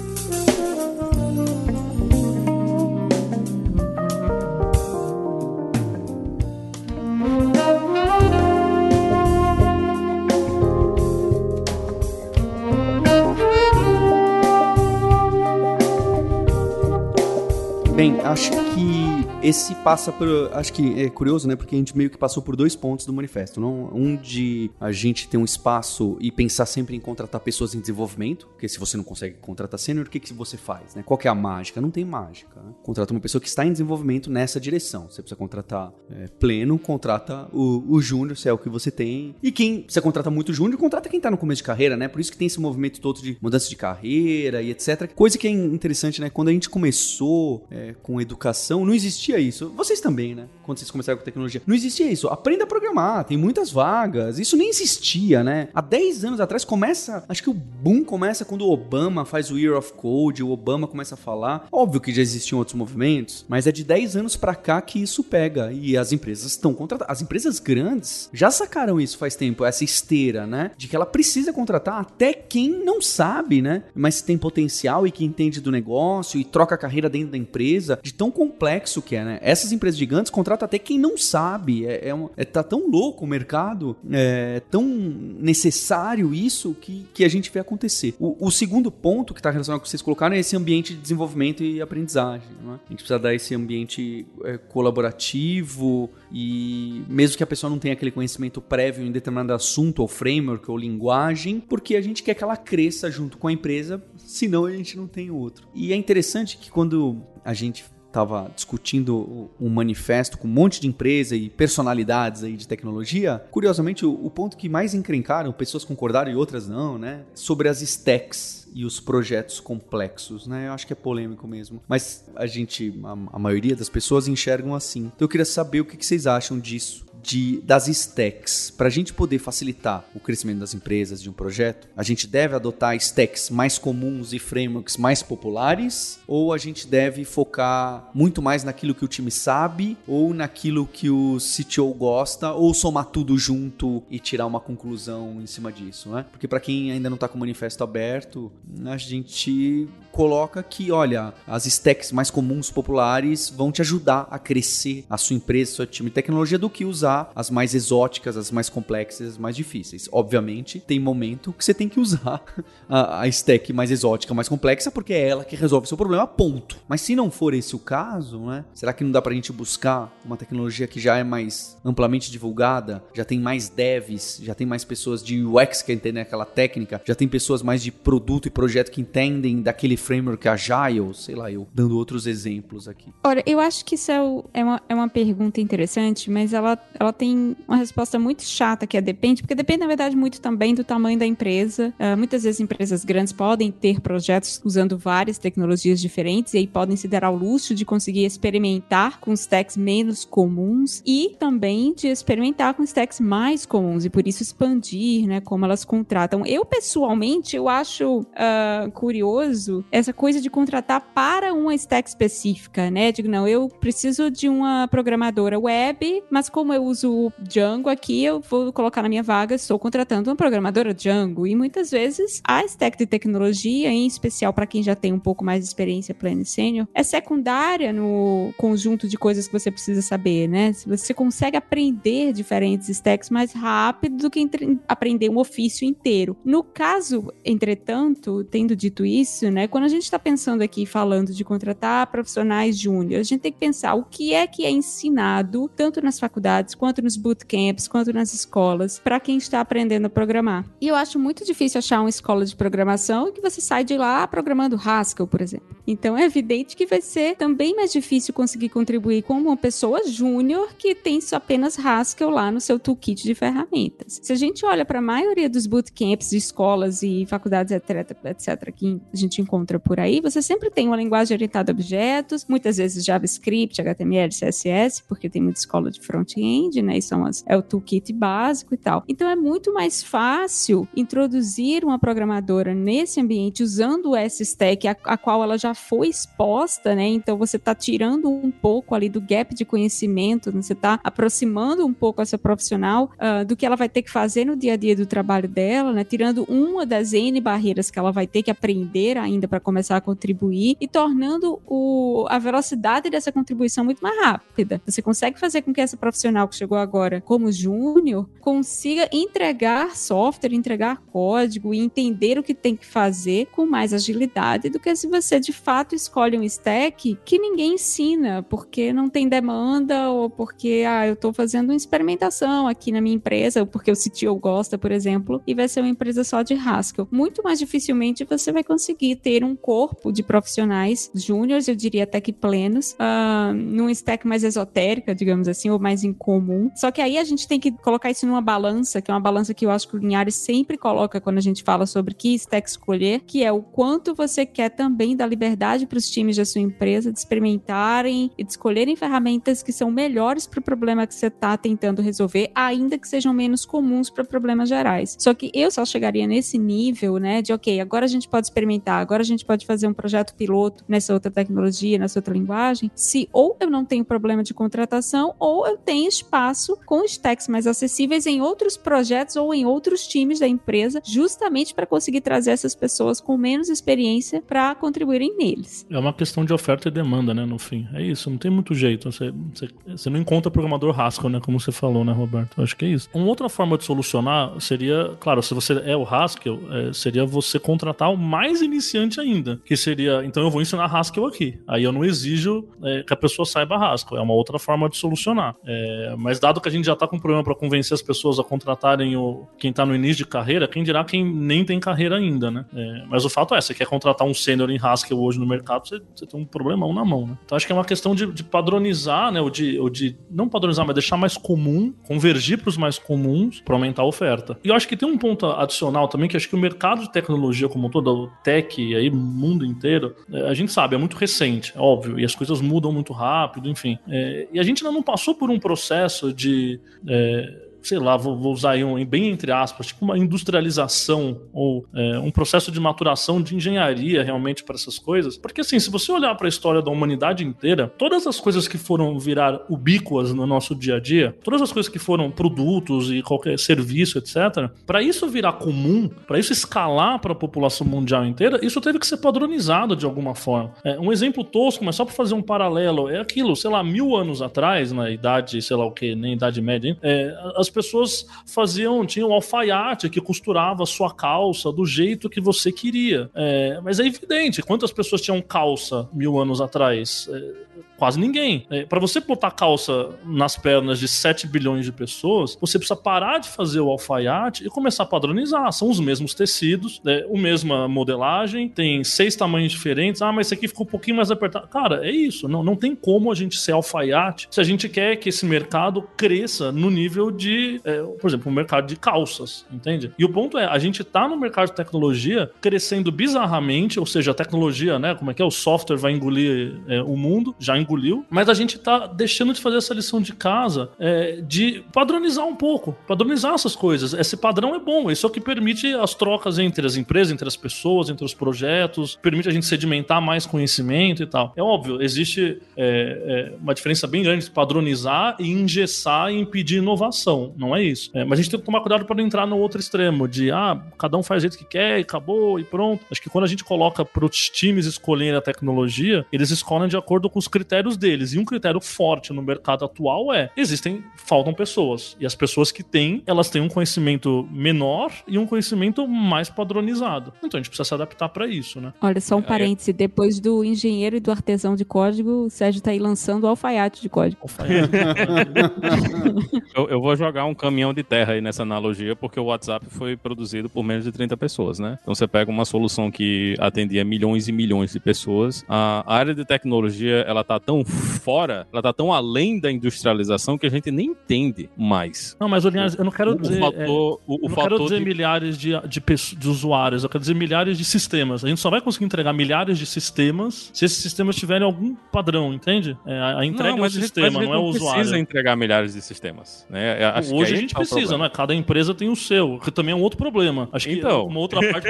[18.24, 18.97] Acho que
[19.42, 20.28] esse passa por.
[20.52, 21.54] Acho que é curioso, né?
[21.54, 23.60] Porque a gente meio que passou por dois pontos do manifesto.
[23.60, 23.90] Não?
[23.94, 28.46] Um de a gente ter um espaço e pensar sempre em contratar pessoas em desenvolvimento.
[28.48, 30.94] Porque se você não consegue contratar sênior, o que, que você faz?
[30.94, 31.02] Né?
[31.04, 31.80] Qual que é a mágica?
[31.80, 32.60] Não tem mágica.
[32.60, 32.72] Né?
[32.82, 35.08] Contrata uma pessoa que está em desenvolvimento nessa direção.
[35.08, 39.34] Você precisa contratar é, pleno, contrata o, o júnior, se é o que você tem.
[39.42, 42.08] E quem você contrata muito júnior, contrata quem está no começo de carreira, né?
[42.08, 45.08] Por isso que tem esse movimento todo de mudança de carreira e etc.
[45.14, 46.28] Coisa que é interessante, né?
[46.28, 49.72] Quando a gente começou é, com educação, não existia existia isso.
[49.76, 50.46] Vocês também, né?
[50.64, 51.62] Quando vocês começaram com tecnologia.
[51.66, 52.28] Não existia isso.
[52.28, 54.38] Aprenda a programar, tem muitas vagas.
[54.38, 55.68] Isso nem existia, né?
[55.74, 57.24] Há 10 anos atrás começa.
[57.28, 60.86] Acho que o boom começa quando o Obama faz o Year of Code, o Obama
[60.86, 61.66] começa a falar.
[61.70, 65.22] Óbvio que já existiam outros movimentos, mas é de 10 anos para cá que isso
[65.22, 65.72] pega.
[65.72, 67.10] E as empresas estão contratando.
[67.10, 70.70] As empresas grandes já sacaram isso faz tempo, essa esteira, né?
[70.76, 73.84] De que ela precisa contratar até quem não sabe, né?
[73.94, 77.98] Mas tem potencial e que entende do negócio e troca a carreira dentro da empresa,
[78.02, 79.38] de tão complexo que é, né?
[79.42, 81.86] Essas empresas gigantes contratam até quem não sabe.
[81.86, 87.28] É, é, é tá tão louco o mercado, é tão necessário isso que, que a
[87.28, 88.14] gente vê acontecer.
[88.18, 90.94] O, o segundo ponto que está relacionado com o que vocês colocaram é esse ambiente
[90.94, 92.48] de desenvolvimento e aprendizagem.
[92.48, 92.70] É?
[92.70, 97.94] A gente precisa dar esse ambiente é, colaborativo e mesmo que a pessoa não tenha
[97.94, 102.44] aquele conhecimento prévio em determinado assunto ou framework ou linguagem, porque a gente quer que
[102.44, 105.66] ela cresça junto com a empresa, senão a gente não tem outro.
[105.74, 107.84] E é interessante que quando a gente
[108.18, 114.04] estava discutindo um manifesto com um monte de empresa e personalidades aí de tecnologia, curiosamente
[114.04, 118.68] o, o, ponto que mais encrencaram, pessoas concordaram e outras não, né, sobre as stacks
[118.74, 120.68] e os projetos complexos, né?
[120.68, 124.74] Eu acho que é polêmico mesmo, mas a gente, a, a maioria das pessoas enxergam
[124.74, 125.10] assim.
[125.14, 128.70] Então eu queria saber o que, que vocês acham disso de, das stacks.
[128.70, 132.54] Para a gente poder facilitar o crescimento das empresas de um projeto, a gente deve
[132.54, 138.64] adotar stacks mais comuns e frameworks mais populares ou a gente deve focar muito mais
[138.64, 144.02] naquilo que o time sabe ou naquilo que o CTO gosta ou somar tudo junto
[144.10, 146.24] e tirar uma conclusão em cima disso, né?
[146.30, 148.50] Porque para quem ainda não está com o manifesto aberto,
[148.86, 155.04] a gente coloca que, olha, as stacks mais comuns, populares, vão te ajudar a crescer
[155.08, 158.68] a sua empresa, seu time de tecnologia, do que usar as mais exóticas, as mais
[158.68, 160.08] complexas, as mais difíceis.
[160.12, 162.42] Obviamente, tem momento que você tem que usar
[162.88, 166.26] a, a stack mais exótica, mais complexa, porque é ela que resolve o seu problema,
[166.26, 166.78] ponto.
[166.88, 168.64] Mas se não for esse o caso, né?
[168.74, 173.02] Será que não dá pra gente buscar uma tecnologia que já é mais amplamente divulgada,
[173.14, 177.14] já tem mais devs, já tem mais pessoas de UX que entendem aquela técnica, já
[177.14, 181.66] tem pessoas mais de produto e projeto que entendem daquele framework Agile, sei lá, eu
[181.74, 183.12] dando outros exemplos aqui.
[183.24, 186.78] Olha, eu acho que isso é, o, é, uma, é uma pergunta interessante, mas ela
[186.98, 190.74] ela tem uma resposta muito chata que é depende, porque depende, na verdade, muito também
[190.74, 191.94] do tamanho da empresa.
[191.98, 196.96] Uh, muitas vezes empresas grandes podem ter projetos usando várias tecnologias diferentes e aí podem
[196.96, 202.74] se dar ao luxo de conseguir experimentar com stacks menos comuns e também de experimentar
[202.74, 206.44] com stacks mais comuns e por isso expandir, né, como elas contratam.
[206.44, 213.12] Eu, pessoalmente, eu acho uh, curioso essa coisa de contratar para uma stack específica, né?
[213.12, 218.40] Digo, não, eu preciso de uma programadora web, mas como eu uso Django aqui, eu
[218.40, 221.46] vou colocar na minha vaga, estou contratando uma programadora Django.
[221.46, 225.44] E muitas vezes a stack de tecnologia, em especial para quem já tem um pouco
[225.44, 230.02] mais de experiência plena e sênior, é secundária no conjunto de coisas que você precisa
[230.02, 230.72] saber, né?
[230.86, 234.48] Você consegue aprender diferentes stacks mais rápido do que
[234.86, 236.36] aprender um ofício inteiro.
[236.44, 241.44] No caso, entretanto, tendo dito isso, né, quando a gente está pensando aqui falando de
[241.44, 246.00] contratar profissionais júnior, a gente tem que pensar o que é que é ensinado tanto
[246.02, 250.64] nas faculdades quanto nos bootcamps, quanto nas escolas, para quem está aprendendo a programar.
[250.80, 254.26] E eu acho muito difícil achar uma escola de programação que você sai de lá
[254.26, 255.76] programando Haskell, por exemplo.
[255.86, 260.74] Então é evidente que vai ser também mais difícil conseguir contribuir com uma pessoa júnior
[260.78, 264.20] que tem apenas Haskell lá no seu toolkit de ferramentas.
[264.22, 268.72] Se a gente olha para a maioria dos bootcamps de escolas e faculdades, etc, etc,
[268.74, 272.76] que a gente encontra por aí, você sempre tem uma linguagem orientada a objetos, muitas
[272.76, 276.98] vezes JavaScript, HTML, CSS, porque tem muita escola de front-end, né?
[276.98, 279.04] E são as, é o toolkit básico e tal.
[279.08, 285.16] Então é muito mais fácil introduzir uma programadora nesse ambiente usando o S-Stack, a, a
[285.16, 287.06] qual ela já foi exposta, né?
[287.06, 290.62] Então você está tirando um pouco ali do gap de conhecimento, né?
[290.62, 294.44] você está aproximando um pouco essa profissional uh, do que ela vai ter que fazer
[294.44, 296.04] no dia a dia do trabalho dela, né?
[296.04, 300.00] Tirando uma das N barreiras que ela vai ter que aprender ainda para começar a
[300.00, 304.80] contribuir e tornando o, a velocidade dessa contribuição muito mais rápida.
[304.86, 310.54] Você consegue fazer com que essa profissional que chegou agora como júnior consiga entregar software,
[310.54, 315.06] entregar código e entender o que tem que fazer com mais agilidade do que se
[315.06, 320.84] você de fato escolhe um stack que ninguém ensina porque não tem demanda ou porque
[320.86, 324.78] ah, eu estou fazendo uma experimentação aqui na minha empresa, ou porque o CTO gosta,
[324.78, 327.08] por exemplo, e vai ser uma empresa só de Haskell.
[327.10, 332.20] Muito mais dificilmente você vai conseguir ter um corpo de profissionais júniores, eu diria até
[332.20, 336.04] que plenos, uh, num stack mais esotérica, digamos assim, ou mais
[336.48, 336.70] incomum.
[336.74, 339.52] Só que aí a gente tem que colocar isso numa balança, que é uma balança
[339.52, 342.68] que eu acho que o Linhares sempre coloca quando a gente fala sobre que stack
[342.68, 346.60] escolher, que é o quanto você quer também dar liberdade para os times da sua
[346.60, 351.26] empresa de experimentarem e de escolherem ferramentas que são melhores para o problema que você
[351.26, 355.16] está tentando resolver, ainda que sejam menos comuns para problemas gerais.
[355.18, 359.00] Só que eu só chegaria nesse nível, né, de ok, agora a gente pode experimentar,
[359.00, 363.28] agora a gente pode fazer um projeto piloto nessa outra tecnologia, nessa outra linguagem, se
[363.32, 366.37] ou eu não tenho problema de contratação ou eu tenho espaço
[366.86, 371.86] com stacks mais acessíveis em outros projetos ou em outros times da empresa, justamente para
[371.86, 375.86] conseguir trazer essas pessoas com menos experiência para contribuírem neles.
[375.90, 377.86] É uma questão de oferta e demanda, né, no fim.
[377.94, 379.10] É isso, não tem muito jeito.
[379.10, 382.58] Você, você, você não encontra programador Haskell, né, como você falou, né, Roberto?
[382.58, 383.08] Eu acho que é isso.
[383.12, 387.58] Uma outra forma de solucionar seria, claro, se você é o Haskell, é, seria você
[387.58, 391.58] contratar o mais iniciante ainda, que seria, então eu vou ensinar Haskell aqui.
[391.66, 394.18] Aí eu não exijo é, que a pessoa saiba Haskell.
[394.18, 395.56] É uma outra forma de solucionar.
[395.66, 398.44] É, mas dado que a gente já está com problema para convencer as pessoas a
[398.44, 402.50] contratarem o quem está no início de carreira, quem dirá quem nem tem carreira ainda,
[402.50, 402.66] né?
[402.74, 405.88] É, mas o fato é, você quer contratar um sênior em Haskell hoje no mercado,
[405.88, 407.38] você, você, tem um problemão na mão, né?
[407.46, 409.40] Então acho que é uma questão de, de padronizar, né?
[409.40, 413.62] Ou de, ou de não padronizar, mas deixar mais comum, convergir para os mais comuns
[413.62, 414.58] para aumentar a oferta.
[414.62, 417.10] E eu acho que tem um ponto adicional também, que acho que o mercado de
[417.10, 420.98] tecnologia como um todo, o tech e aí mundo inteiro, é, a gente sabe, é
[420.98, 423.98] muito recente, é óbvio, e as coisas mudam muito rápido, enfim.
[424.06, 426.80] É, e a gente ainda não passou por um processo de.
[427.06, 431.86] É, sei lá, vou, vou usar aí um bem entre aspas, tipo uma industrialização ou
[431.94, 435.36] é, um processo de maturação de engenharia realmente para essas coisas.
[435.36, 438.78] Porque assim, se você olhar para a história da humanidade inteira, todas as coisas que
[438.78, 443.22] foram virar ubíquas no nosso dia a dia, todas as coisas que foram produtos e
[443.22, 448.58] qualquer serviço, etc., para isso virar comum, para isso escalar para a população mundial inteira,
[448.62, 450.72] isso teve que ser padronizado de alguma forma.
[450.84, 454.16] É, um exemplo tosco, mas só para fazer um paralelo, é aquilo, sei lá, mil
[454.16, 458.26] anos atrás, na idade, sei lá o que, nem idade média, é, as as pessoas
[458.46, 463.30] faziam, tinham um alfaiate que costurava a sua calça do jeito que você queria.
[463.34, 467.28] É, mas é evidente, quantas pessoas tinham calça mil anos atrás?
[467.30, 468.66] É, quase ninguém.
[468.70, 473.38] É, para você botar calça nas pernas de 7 bilhões de pessoas, você precisa parar
[473.38, 475.70] de fazer o alfaiate e começar a padronizar.
[475.72, 480.22] São os mesmos tecidos, é, a mesma modelagem, tem seis tamanhos diferentes.
[480.22, 481.66] Ah, mas esse aqui ficou um pouquinho mais apertado.
[481.68, 482.48] Cara, é isso.
[482.48, 486.02] Não, não tem como a gente ser alfaiate se a gente quer que esse mercado
[486.16, 490.12] cresça no nível de, é, por exemplo, o mercado de calças, entende?
[490.18, 494.30] E o ponto é, a gente tá no mercado de tecnologia crescendo bizarramente, ou seja,
[494.30, 495.44] a tecnologia, né, como é que é?
[495.44, 499.60] O software vai engolir é, o mundo, já engoliu, mas a gente tá deixando de
[499.60, 504.14] fazer essa lição de casa é, de padronizar um pouco, padronizar essas coisas.
[504.14, 507.46] Esse padrão é bom, isso é o que permite as trocas entre as empresas, entre
[507.46, 511.52] as pessoas, entre os projetos, permite a gente sedimentar mais conhecimento e tal.
[511.56, 516.78] É óbvio, existe é, é, uma diferença bem grande entre padronizar e engessar e impedir
[516.78, 518.10] inovação, não é isso.
[518.14, 520.50] É, mas a gente tem que tomar cuidado para não entrar no outro extremo, de
[520.50, 523.04] ah, cada um faz o jeito que quer e acabou e pronto.
[523.10, 526.96] Acho que quando a gente coloca para os times escolherem a tecnologia, eles escolhem de
[526.96, 528.32] acordo com os critérios deles.
[528.32, 532.16] E um critério forte no mercado atual é: existem, faltam pessoas.
[532.20, 537.32] E as pessoas que têm, elas têm um conhecimento menor e um conhecimento mais padronizado.
[537.42, 538.92] Então a gente precisa se adaptar para isso, né?
[539.00, 542.90] Olha, só um parêntese: depois do engenheiro e do artesão de código, o Sérgio tá
[542.90, 544.40] aí lançando o alfaiate de código.
[544.42, 544.90] Alfaiate.
[546.74, 550.16] eu, eu vou jogar um caminhão de terra aí nessa analogia, porque o WhatsApp foi
[550.16, 551.98] produzido por menos de 30 pessoas, né?
[552.02, 555.64] Então você pega uma solução que atendia milhões e milhões de pessoas.
[555.68, 560.66] A área de tecnologia, ela tá tão fora, ela tá tão além da industrialização que
[560.66, 562.36] a gente nem entende mais.
[562.40, 564.78] Não, mas Linhares, eu não quero o dizer, fator, é, o, o eu não quero
[564.80, 565.04] dizer de...
[565.04, 566.00] milhares de, de,
[566.36, 568.44] de, usuários, eu quero dizer milhares de sistemas.
[568.44, 572.52] A gente só vai conseguir entregar milhares de sistemas se esses sistemas tiverem algum padrão,
[572.52, 572.96] entende?
[573.06, 574.86] É, a entrega não, é o sistema, não é o usuário.
[574.86, 576.66] não precisa entregar milhares de sistemas.
[576.68, 576.98] Né?
[577.34, 578.28] Hoje a gente tá precisa, né?
[578.28, 580.68] Cada empresa tem o seu, que também é um outro problema.
[580.72, 581.22] Acho então.
[581.22, 581.88] que uma outra parte,